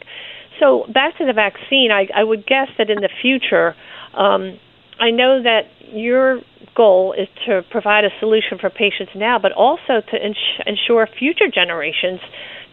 [0.59, 3.77] So back to the vaccine, I, I would guess that in the future,
[4.15, 4.59] um,
[5.01, 6.41] I know that your
[6.75, 11.49] goal is to provide a solution for patients now, but also to ins- ensure future
[11.53, 12.21] generations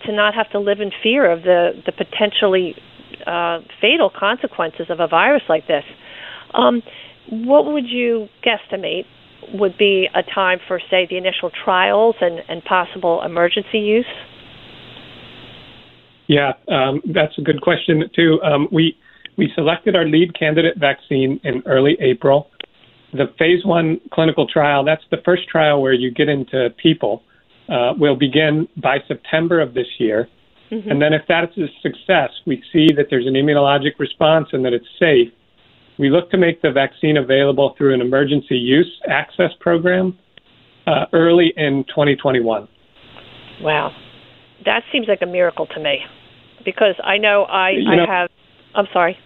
[0.05, 2.75] to not have to live in fear of the the potentially
[3.25, 5.83] uh, fatal consequences of a virus like this.
[6.53, 6.83] Um,
[7.29, 9.05] what would you guesstimate
[9.53, 14.05] would be a time for, say, the initial trials and, and possible emergency use?
[16.27, 18.39] Yeah, um, that's a good question too.
[18.43, 18.97] Um, we
[19.37, 22.49] we selected our lead candidate vaccine in early April.
[23.13, 27.23] The phase one clinical trial, that's the first trial where you get into people,
[27.69, 30.27] uh, will begin by September of this year.
[30.71, 30.89] Mm-hmm.
[30.89, 34.73] And then if that's a success, we see that there's an immunologic response and that
[34.73, 35.31] it's safe,
[35.97, 40.17] we look to make the vaccine available through an emergency use access program
[40.87, 42.67] uh, early in 2021.
[43.61, 43.91] Wow.
[44.65, 45.99] That seems like a miracle to me
[46.65, 48.29] because I know I, you I have.
[48.75, 49.17] I'm sorry.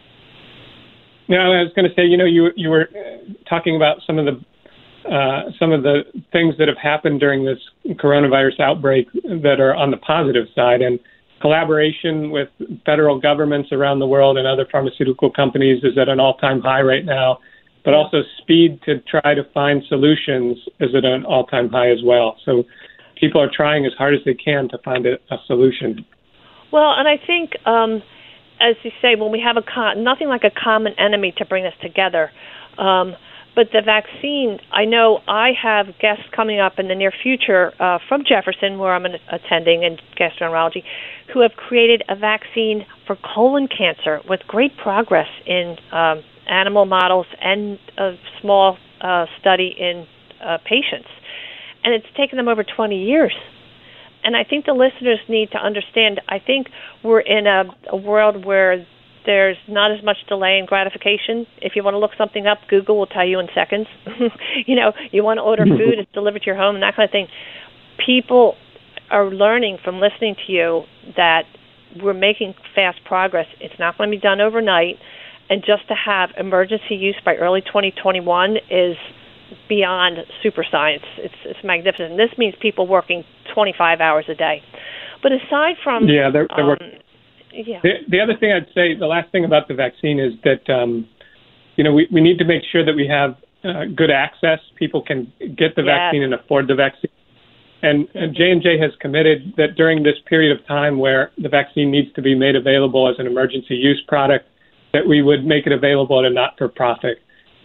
[1.27, 2.89] No, I was going to say, you know, you you were
[3.47, 7.59] talking about some of the uh, some of the things that have happened during this
[7.85, 10.99] coronavirus outbreak that are on the positive side, and
[11.41, 12.49] collaboration with
[12.85, 17.05] federal governments around the world and other pharmaceutical companies is at an all-time high right
[17.05, 17.39] now.
[17.85, 22.35] But also speed to try to find solutions is at an all-time high as well.
[22.43, 22.65] So
[23.19, 26.05] people are trying as hard as they can to find a, a solution.
[26.73, 28.03] Well, and I think, um,
[28.59, 31.65] as you say, when we have a con- nothing like a common enemy to bring
[31.65, 32.31] us together.
[32.77, 33.15] Um,
[33.55, 37.99] but the vaccine, I know I have guests coming up in the near future uh,
[38.07, 40.83] from Jefferson, where I'm attending in gastroenterology,
[41.33, 47.25] who have created a vaccine for colon cancer with great progress in um, animal models
[47.41, 50.07] and a small uh, study in
[50.41, 51.09] uh, patients.
[51.83, 53.33] And it's taken them over 20 years
[54.23, 56.21] and I think the listeners need to understand.
[56.27, 56.67] I think
[57.03, 58.85] we're in a, a world where
[59.25, 61.45] there's not as much delay in gratification.
[61.61, 63.87] If you want to look something up, Google will tell you in seconds.
[64.65, 67.07] you know, you want to order food, it's delivered to your home, and that kind
[67.07, 67.27] of thing.
[68.03, 68.55] People
[69.11, 70.83] are learning from listening to you
[71.15, 71.43] that
[72.01, 73.47] we're making fast progress.
[73.59, 74.97] It's not going to be done overnight,
[75.49, 78.95] and just to have emergency use by early 2021 is
[79.67, 81.03] beyond super science.
[81.17, 82.11] It's it's magnificent.
[82.11, 84.61] And this means people working 25 hours a day.
[85.21, 86.77] But aside from yeah, they're, they're um,
[87.51, 87.79] yeah.
[87.81, 91.07] The, the, other thing I'd say, the last thing about the vaccine is that um,
[91.75, 94.59] you know we, we need to make sure that we have uh, good access.
[94.75, 95.87] People can get the yes.
[95.87, 97.11] vaccine and afford the vaccine.
[97.81, 101.89] And J and J has committed that during this period of time where the vaccine
[101.89, 104.45] needs to be made available as an emergency use product,
[104.91, 107.19] that we would make it available at a not-for-profit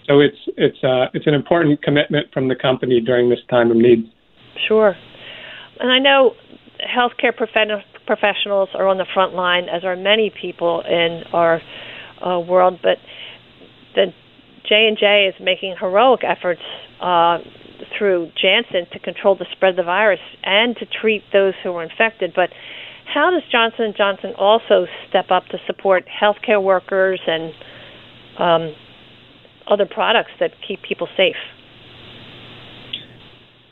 [0.07, 3.77] so it's it's uh, it's an important commitment from the company during this time of
[3.77, 4.11] need.
[4.69, 4.95] Sure,
[5.81, 6.33] and I know
[6.81, 11.61] healthcare prof- professionals are on the front line, as are many people in our
[12.25, 12.79] uh, world.
[12.83, 12.99] But
[13.95, 14.13] the
[14.69, 16.63] J and J is making heroic efforts
[17.01, 17.39] uh,
[17.97, 21.83] through Janssen to control the spread of the virus and to treat those who are
[21.83, 22.33] infected.
[22.35, 22.51] But
[23.13, 27.53] how does Johnson & Johnson also step up to support healthcare workers and
[28.39, 28.75] um,
[29.69, 31.37] other products that keep people safe.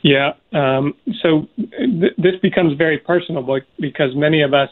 [0.01, 3.41] Yeah, um, so th- this becomes very personal
[3.79, 4.69] because many of us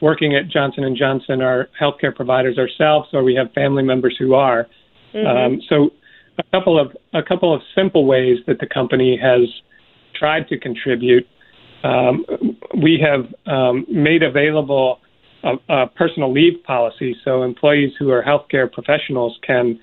[0.00, 4.34] working at Johnson and Johnson are healthcare providers ourselves, or we have family members who
[4.34, 4.66] are.
[5.14, 5.26] Mm-hmm.
[5.26, 5.90] Um, so,
[6.38, 9.40] a couple of a couple of simple ways that the company has
[10.14, 11.26] tried to contribute.
[11.84, 12.24] Um,
[12.82, 15.00] we have um, made available
[15.42, 19.78] a, a personal leave policy, so employees who are healthcare professionals can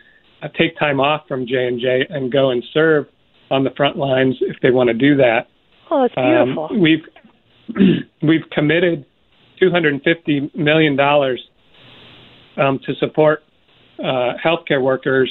[0.58, 3.08] take time off from J and J and go and serve
[3.50, 5.48] on the front lines if they want to do that.
[5.90, 6.68] Oh, it's beautiful.
[6.72, 7.06] Um, we've
[8.22, 9.06] we've committed
[9.60, 11.42] 250 million dollars
[12.58, 13.44] um, to support
[14.00, 15.30] uh, healthcare workers,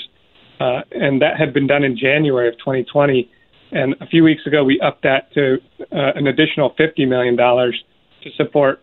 [0.61, 3.31] uh, and that had been done in January of 2020.
[3.73, 5.57] And a few weeks ago, we upped that to
[5.93, 7.81] uh, an additional 50 million dollars
[8.23, 8.83] to support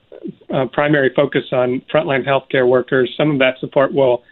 [0.54, 3.14] uh, primary focus on frontline healthcare workers.
[3.18, 4.24] Some of that support will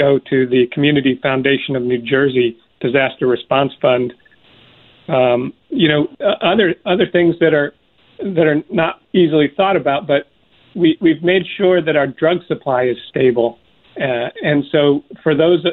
[0.00, 4.14] go to the Community Foundation of New Jersey Disaster Response Fund.
[5.08, 7.74] Um, you know, uh, other other things that are
[8.34, 10.28] that are not easily thought about, but
[10.74, 13.58] we, we've made sure that our drug supply is stable.
[13.96, 15.64] Uh, and so, for those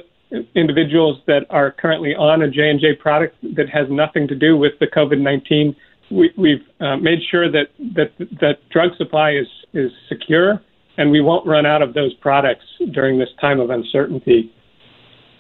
[0.56, 4.58] individuals that are currently on a J and J product that has nothing to do
[4.58, 5.76] with the COVID nineteen,
[6.12, 10.62] we, we've uh, made sure that that that drug supply is is secure
[10.98, 14.52] and we won't run out of those products during this time of uncertainty.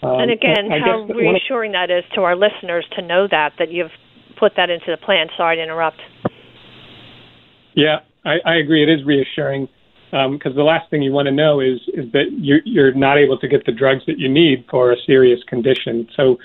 [0.04, 3.72] Um, and again, I how reassuring that is to our listeners to know that that
[3.72, 3.92] you've
[4.38, 5.28] put that into the plan.
[5.36, 6.00] Sorry to interrupt.
[7.74, 8.84] Yeah, I, I agree.
[8.84, 9.68] It is reassuring.
[10.12, 13.18] because um, the last thing you want to know is is that you're, you're not
[13.18, 16.08] able to get the drugs that you need for a serious condition.
[16.16, 16.38] So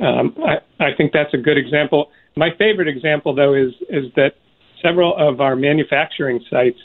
[0.00, 2.10] um, I, I think that's a good example.
[2.36, 4.36] My favorite example, though, is is that
[4.82, 6.78] several of our manufacturing sites,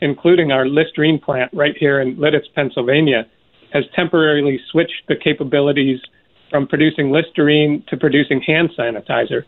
[0.00, 3.26] including our Listerine plant right here in Lititz, Pennsylvania,
[3.72, 6.00] has temporarily switched the capabilities
[6.50, 9.44] from producing Listerine to producing hand sanitizer.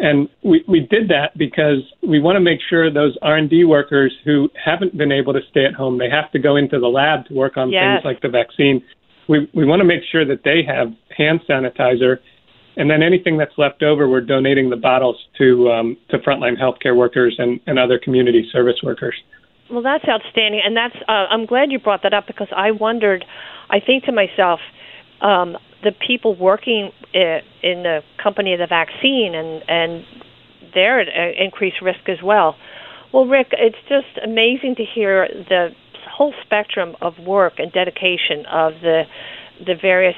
[0.00, 4.50] And we, we did that because we want to make sure those R&D workers who
[4.62, 7.34] haven't been able to stay at home, they have to go into the lab to
[7.34, 7.98] work on yes.
[7.98, 8.82] things like the vaccine.
[9.28, 12.18] We, we want to make sure that they have hand sanitizer.
[12.76, 16.96] And then anything that's left over, we're donating the bottles to, um, to frontline healthcare
[16.96, 19.14] workers and, and other community service workers.
[19.70, 20.60] Well, that's outstanding.
[20.64, 23.24] And that's, uh, I'm glad you brought that up because I wondered,
[23.70, 24.60] I think to myself,
[25.20, 30.04] um, the people working in the company of the vaccine and and
[30.74, 32.56] they're at increased risk as well.
[33.12, 35.70] Well, Rick, it's just amazing to hear the
[36.10, 39.02] whole spectrum of work and dedication of the
[39.64, 40.16] the various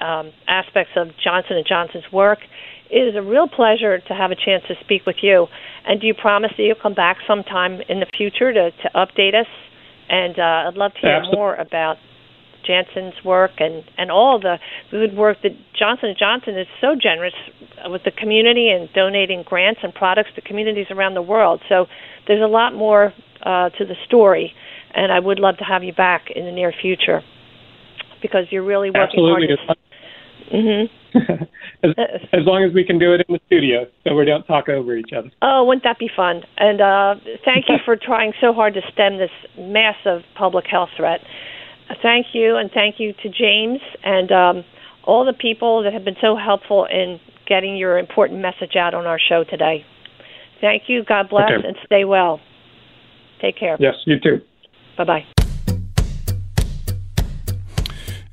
[0.00, 2.38] um, aspects of Johnson and Johnson's work.
[2.90, 5.46] It is a real pleasure to have a chance to speak with you.
[5.86, 9.34] And do you promise that you'll come back sometime in the future to, to update
[9.34, 9.46] us?
[10.08, 11.36] And uh, I'd love to hear Absolutely.
[11.36, 11.96] more about
[12.68, 14.56] Janssen's work and and all the
[14.90, 17.32] good work that Johnson Johnson is so generous
[17.86, 21.60] with the community and donating grants and products to communities around the world.
[21.68, 21.86] So
[22.26, 24.52] there's a lot more uh, to the story,
[24.94, 27.22] and I would love to have you back in the near future
[28.20, 29.56] because you're really working Absolutely.
[29.64, 29.78] hard.
[30.52, 31.44] Mm-hmm.
[31.82, 31.90] as,
[32.32, 34.96] as long as we can do it in the studio, so we don't talk over
[34.96, 35.30] each other.
[35.42, 36.42] Oh, wouldn't that be fun?
[36.56, 37.14] And uh,
[37.44, 41.20] thank you for trying so hard to stem this massive public health threat
[42.02, 44.64] thank you, and thank you to James and um,
[45.04, 49.06] all the people that have been so helpful in getting your important message out on
[49.06, 49.84] our show today.
[50.60, 51.04] Thank you.
[51.04, 51.66] God bless okay.
[51.66, 52.40] and stay well.
[53.40, 53.76] Take care.
[53.78, 54.40] Yes, you too.
[54.96, 55.24] Bye bye.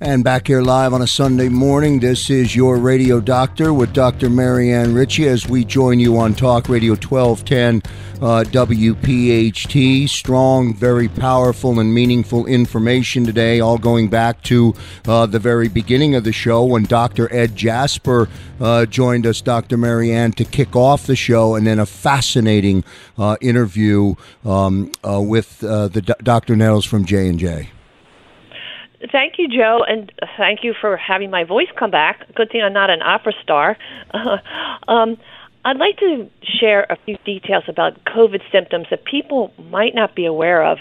[0.02, 4.30] And back here live on a Sunday morning, this is your radio doctor with Dr.
[4.30, 7.82] Marianne Ritchie as we join you on Talk Radio 1210
[8.22, 10.10] uh, WPHT.
[10.10, 14.74] Strong, very powerful, and meaningful information today, all going back to
[15.08, 17.34] uh, the very beginning of the show when Dr.
[17.34, 18.28] Ed Jasper
[18.60, 19.78] uh, joined us, Dr.
[19.78, 22.84] Marianne, to kick off the show, and then a fascinating
[23.18, 26.58] uh, interview um, uh, with uh, the Dr.
[26.58, 27.70] Nettles from J&J.
[29.12, 32.34] Thank you, Joe, and thank you for having my voice come back.
[32.34, 33.78] Good thing I'm not an opera star.
[34.88, 35.18] um,
[35.64, 40.26] I'd like to share a few details about COVID symptoms that people might not be
[40.26, 40.78] aware of.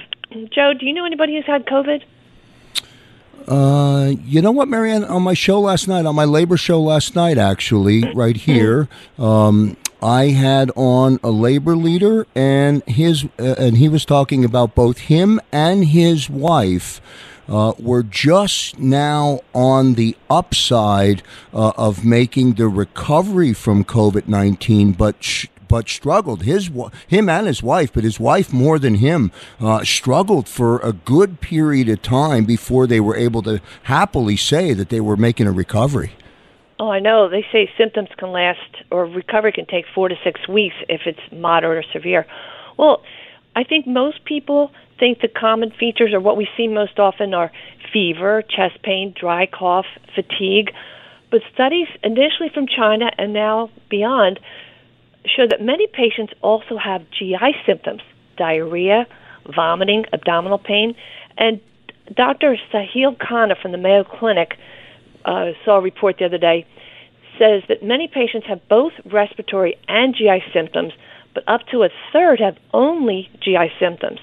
[0.50, 2.02] Joe, do you know anybody who's had COVID?
[3.46, 5.04] Uh, you know what, Marianne?
[5.04, 9.76] On my show last night, on my labor show last night, actually, right here, um,
[10.02, 14.98] I had on a labor leader, and his, uh, and he was talking about both
[14.98, 17.00] him and his wife
[17.48, 21.22] uh, we're just now on the upside
[21.52, 25.22] uh, of making the recovery from COVID 19, but.
[25.22, 26.42] Sh- but struggled.
[26.42, 26.70] His
[27.08, 31.40] him and his wife, but his wife more than him, uh, struggled for a good
[31.40, 35.52] period of time before they were able to happily say that they were making a
[35.52, 36.12] recovery.
[36.78, 37.28] Oh, I know.
[37.28, 41.20] They say symptoms can last, or recovery can take four to six weeks if it's
[41.32, 42.26] moderate or severe.
[42.76, 43.02] Well,
[43.56, 47.50] I think most people think the common features or what we see most often are
[47.92, 50.72] fever, chest pain, dry cough, fatigue.
[51.30, 54.40] But studies initially from China and now beyond
[55.26, 58.02] show that many patients also have GI symptoms
[58.36, 59.06] diarrhea,
[59.54, 60.94] vomiting, abdominal pain.
[61.38, 61.60] And
[62.12, 62.56] Dr.
[62.72, 64.56] Sahil Khanna from the Mayo Clinic
[65.24, 66.66] uh, saw a report the other day
[67.38, 70.92] says that many patients have both respiratory and GI symptoms,
[71.34, 74.20] but up to a third have only GI symptoms.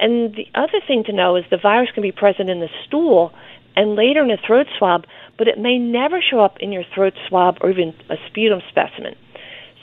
[0.00, 3.32] And the other thing to know is the virus can be present in the stool
[3.76, 5.04] and later in a throat swab,
[5.36, 9.14] but it may never show up in your throat swab or even a sputum specimen.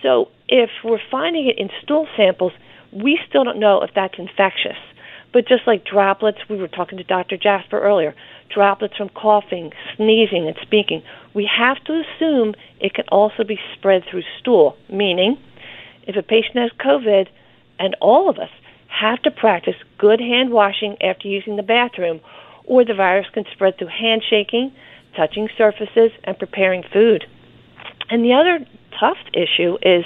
[0.02, 2.52] So if we're finding it in stool samples,
[2.92, 4.78] we still don't know if that's infectious.
[5.34, 7.38] But just like droplets, we were talking to Dr.
[7.38, 8.16] Jasper earlier,
[8.50, 11.04] droplets from coughing, sneezing, and speaking,
[11.36, 15.38] we have to assume it can also be spread through stool, meaning
[16.08, 17.28] if a patient has COVID,
[17.78, 18.50] and all of us
[18.88, 22.22] have to practice good hand washing after using the bathroom,
[22.66, 24.74] or the virus can spread through handshaking,
[25.16, 27.26] touching surfaces, and preparing food.
[28.10, 28.66] And the other
[29.00, 30.06] tough issue is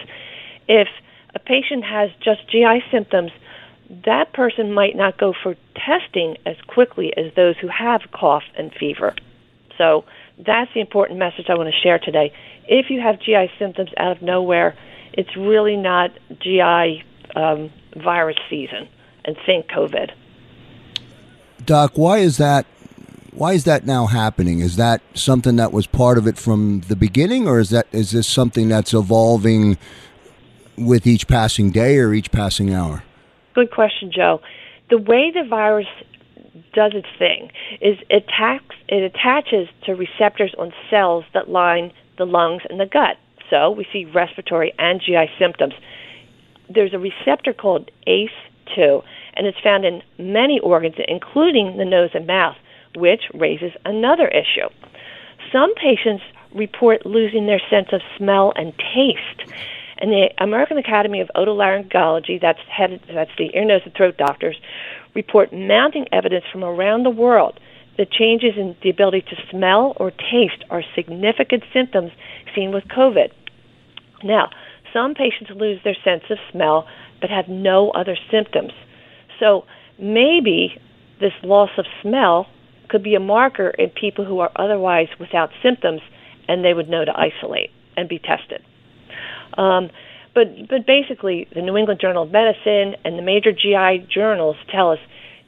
[0.68, 0.88] if
[1.34, 3.32] a patient has just GI symptoms,
[4.06, 8.72] that person might not go for testing as quickly as those who have cough and
[8.74, 9.16] fever.
[9.78, 10.06] So
[10.38, 12.34] that's the important message I want to share today.
[12.68, 14.78] If you have GI symptoms out of nowhere,
[15.14, 17.04] it's really not GI
[17.36, 18.88] um, virus season
[19.26, 20.12] and think COVID.
[21.66, 22.66] Doc, why is that?
[23.34, 24.60] Why is that now happening?
[24.60, 28.12] Is that something that was part of it from the beginning, or is that is
[28.12, 29.78] this something that's evolving
[30.78, 33.04] with each passing day or each passing hour?
[33.54, 34.42] Good question, Joe.
[34.90, 35.88] The way the virus
[36.74, 42.26] does its thing is it attacks it attaches to receptors on cells that line the
[42.26, 43.18] lungs and the gut.
[43.50, 45.74] So we see respiratory and GI symptoms.
[46.74, 49.03] There's a receptor called ACE2,
[49.36, 52.55] and it's found in many organs, including the nose and mouth,
[52.95, 54.69] which raises another issue.
[55.51, 59.51] Some patients report losing their sense of smell and taste.
[59.97, 64.57] And the American Academy of Otolaryngology, that's headed, that's the ear, nose, and throat doctors,
[65.13, 67.59] report mounting evidence from around the world
[67.97, 72.11] that changes in the ability to smell or taste are significant symptoms
[72.55, 73.32] seen with COVID.
[74.24, 74.49] Now,
[74.94, 76.88] some patients lose their sense of smell
[77.20, 78.72] but have no other symptoms.
[79.39, 79.66] So
[80.00, 80.80] maybe
[81.20, 82.48] this loss of smell
[82.89, 86.02] could be a marker in people who are otherwise without symptoms
[86.48, 88.62] and they would know to isolate and be tested.
[89.58, 89.89] Um,
[90.34, 94.92] but but basically, the New England Journal of Medicine and the major GI journals tell
[94.92, 95.00] us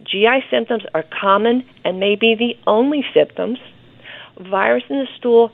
[0.04, 3.60] GI symptoms are common and may be the only symptoms.
[4.40, 5.52] Virus in the stool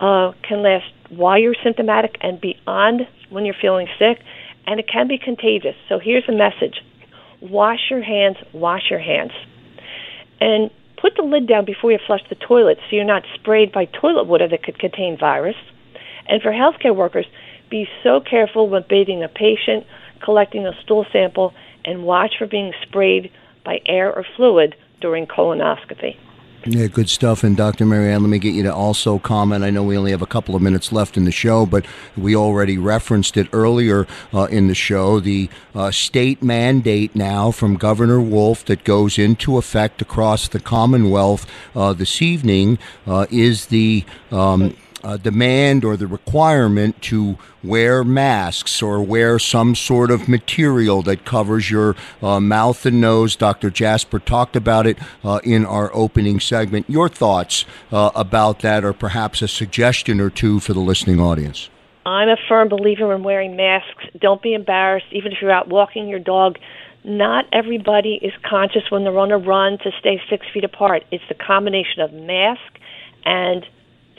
[0.00, 3.02] uh, can last while you're symptomatic and beyond
[3.32, 4.18] when you're feeling sick,
[4.66, 5.74] and it can be contagious.
[5.88, 6.80] So here's a message
[7.40, 9.32] wash your hands, wash your hands.
[10.40, 10.70] And
[11.00, 14.26] put the lid down before you flush the toilet so you're not sprayed by toilet
[14.26, 15.56] water that could contain virus.
[16.28, 17.26] And for healthcare workers,
[17.68, 19.84] be so careful when bathing a patient,
[20.22, 21.52] collecting a stool sample,
[21.84, 23.32] and watch for being sprayed
[23.64, 26.16] by air or fluid during colonoscopy.
[26.64, 27.42] Yeah, good stuff.
[27.42, 27.84] And Dr.
[27.84, 29.64] Marianne, let me get you to also comment.
[29.64, 31.84] I know we only have a couple of minutes left in the show, but
[32.16, 35.18] we already referenced it earlier uh, in the show.
[35.18, 41.50] The uh, state mandate now from Governor Wolf that goes into effect across the Commonwealth
[41.74, 48.82] uh, this evening uh, is the um, uh, demand or the requirement to wear masks
[48.82, 53.36] or wear some sort of material that covers your uh, mouth and nose.
[53.36, 53.70] Dr.
[53.70, 56.88] Jasper talked about it uh, in our opening segment.
[56.88, 61.68] Your thoughts uh, about that, or perhaps a suggestion or two for the listening audience?
[62.04, 64.04] I'm a firm believer in wearing masks.
[64.20, 66.58] Don't be embarrassed, even if you're out walking your dog.
[67.04, 71.04] Not everybody is conscious when they're on a run to stay six feet apart.
[71.10, 72.60] It's the combination of mask
[73.24, 73.66] and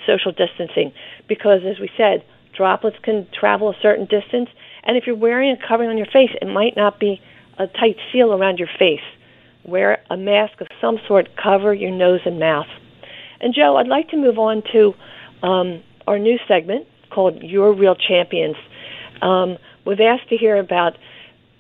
[0.06, 0.94] social distancing
[1.28, 2.24] because, as we said,
[2.56, 4.50] droplets can travel a certain distance.
[4.84, 7.22] And if you're wearing a covering on your face, it might not be
[7.58, 9.04] a tight seal around your face.
[9.66, 12.68] Wear a mask of some sort, cover your nose and mouth.
[13.40, 14.94] And Joe, I'd like to move on to
[15.46, 18.56] um, our new segment called Your Real Champions.
[19.22, 20.98] Um, we've asked to hear about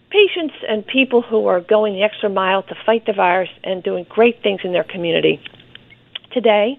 [0.10, 4.06] patients and people who are going the extra mile to fight the virus and doing
[4.08, 5.42] great things in their community.
[6.32, 6.78] Today,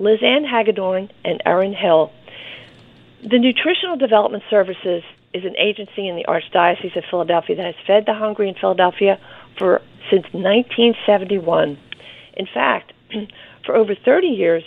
[0.00, 2.10] Liz Ann Hagedorn and Erin Hill.
[3.22, 5.02] The Nutritional Development Services
[5.34, 9.20] is an agency in the Archdiocese of Philadelphia that has fed the hungry in Philadelphia
[9.58, 11.78] for since 1971.
[12.32, 12.94] In fact,
[13.66, 14.64] for over 30 years,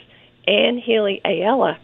[0.48, 1.80] Ann Healy Ayala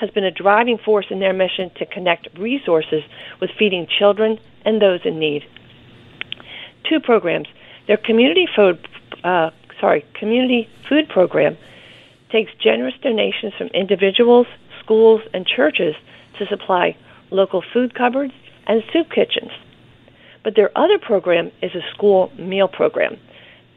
[0.00, 3.02] has been a driving force in their mission to connect resources
[3.42, 5.44] with feeding children and those in need.
[6.88, 7.46] Two programs:
[7.86, 8.88] their community food,
[9.22, 11.58] uh, sorry, community food program
[12.30, 14.46] takes generous donations from individuals,
[14.82, 15.94] schools, and churches
[16.38, 16.96] to supply
[17.30, 18.32] local food cupboards
[18.66, 19.50] and soup kitchens.
[20.42, 23.18] But their other program is a school meal program.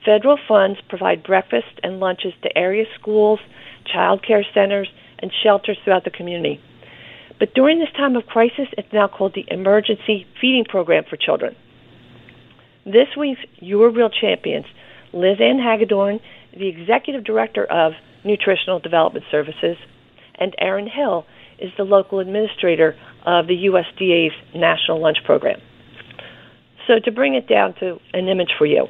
[0.06, 3.40] Federal funds provide breakfast and lunches to area schools,
[3.86, 4.90] child care centers,
[5.20, 6.62] and shelters throughout the community.
[7.40, 11.56] But during this time of crisis, it's now called the Emergency Feeding Program for Children.
[12.86, 14.66] This week's Your Real Champions,
[15.14, 16.20] Liz Ann Hagedorn,
[16.52, 17.94] the executive director of
[18.24, 19.78] Nutritional Development Services,
[20.36, 21.26] and Erin Hill
[21.60, 22.96] is the local administrator
[23.26, 25.62] of the USDA's National Lunch Program.
[26.88, 28.88] So, to bring it down to an image for you,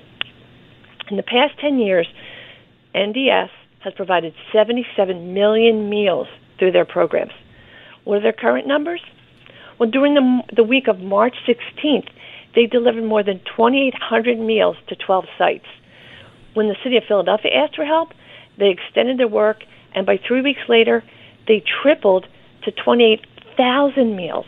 [1.11, 2.07] in the past 10 years,
[2.95, 3.49] NDS
[3.83, 6.27] has provided 77 million meals
[6.57, 7.33] through their programs.
[8.03, 9.01] What are their current numbers?
[9.79, 12.09] Well, during the, the week of March 16th,
[12.55, 15.65] they delivered more than 2,800 meals to 12 sites.
[16.53, 18.09] When the city of Philadelphia asked for help,
[18.57, 21.03] they extended their work, and by three weeks later,
[21.47, 22.27] they tripled
[22.63, 24.45] to 28,000 meals.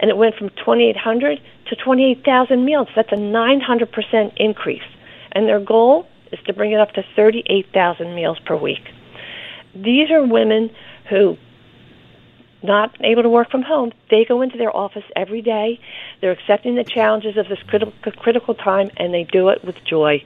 [0.00, 2.88] And it went from 2,800 to 28,000 meals.
[2.94, 4.82] That's a 900% increase.
[5.32, 8.82] And their goal is to bring it up to 38,000 meals per week.
[9.74, 10.70] These are women
[11.08, 11.36] who
[12.62, 15.80] not able to work from home, they go into their office every day.
[16.20, 20.24] They're accepting the challenges of this critical critical time, and they do it with joy.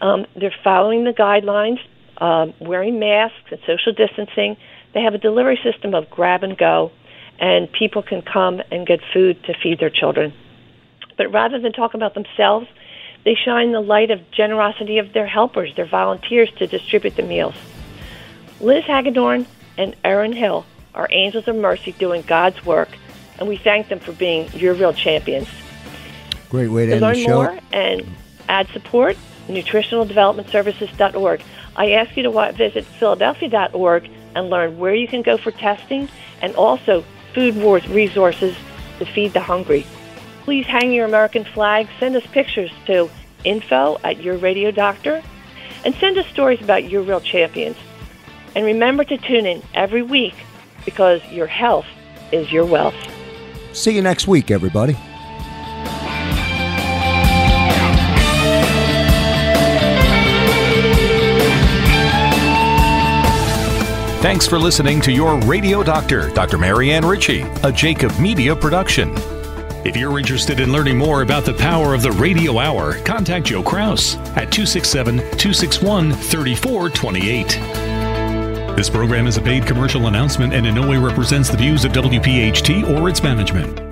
[0.00, 1.78] Um, they're following the guidelines,
[2.18, 4.56] um, wearing masks and social distancing.
[4.92, 6.92] They have a delivery system of grab and go,
[7.38, 10.32] and people can come and get food to feed their children.
[11.16, 12.66] But rather than talk about themselves,
[13.24, 17.54] they shine the light of generosity of their helpers, their volunteers to distribute the meals.
[18.60, 19.46] Liz Hagedorn
[19.76, 22.88] and Erin Hill are angels of mercy doing God's work,
[23.38, 25.48] and we thank them for being your real champions.
[26.50, 27.34] Great way to, to end learn the show.
[27.34, 28.06] more and
[28.48, 29.16] add support,
[29.48, 31.42] nutritionaldevelopmentservices.org.
[31.76, 36.08] I ask you to visit philadelphia.org and learn where you can go for testing
[36.40, 37.04] and also
[37.34, 38.56] food wars resources
[38.98, 39.86] to feed the hungry.
[40.42, 41.88] Please hang your American flag.
[41.98, 43.10] Send us pictures to
[43.44, 45.22] info at your radio doctor
[45.84, 47.76] and send us stories about your real champions.
[48.54, 50.34] And remember to tune in every week
[50.84, 51.86] because your health
[52.32, 52.94] is your wealth.
[53.72, 54.96] See you next week, everybody.
[64.24, 66.56] Thanks for listening to your radio doctor, Dr.
[66.56, 69.12] Marianne Ritchie, a Jacob Media production.
[69.84, 73.62] If you're interested in learning more about the power of the radio hour, contact Joe
[73.62, 77.48] Kraus at 267 261 3428.
[78.74, 81.92] This program is a paid commercial announcement and in no way represents the views of
[81.92, 83.83] WPHT or its management.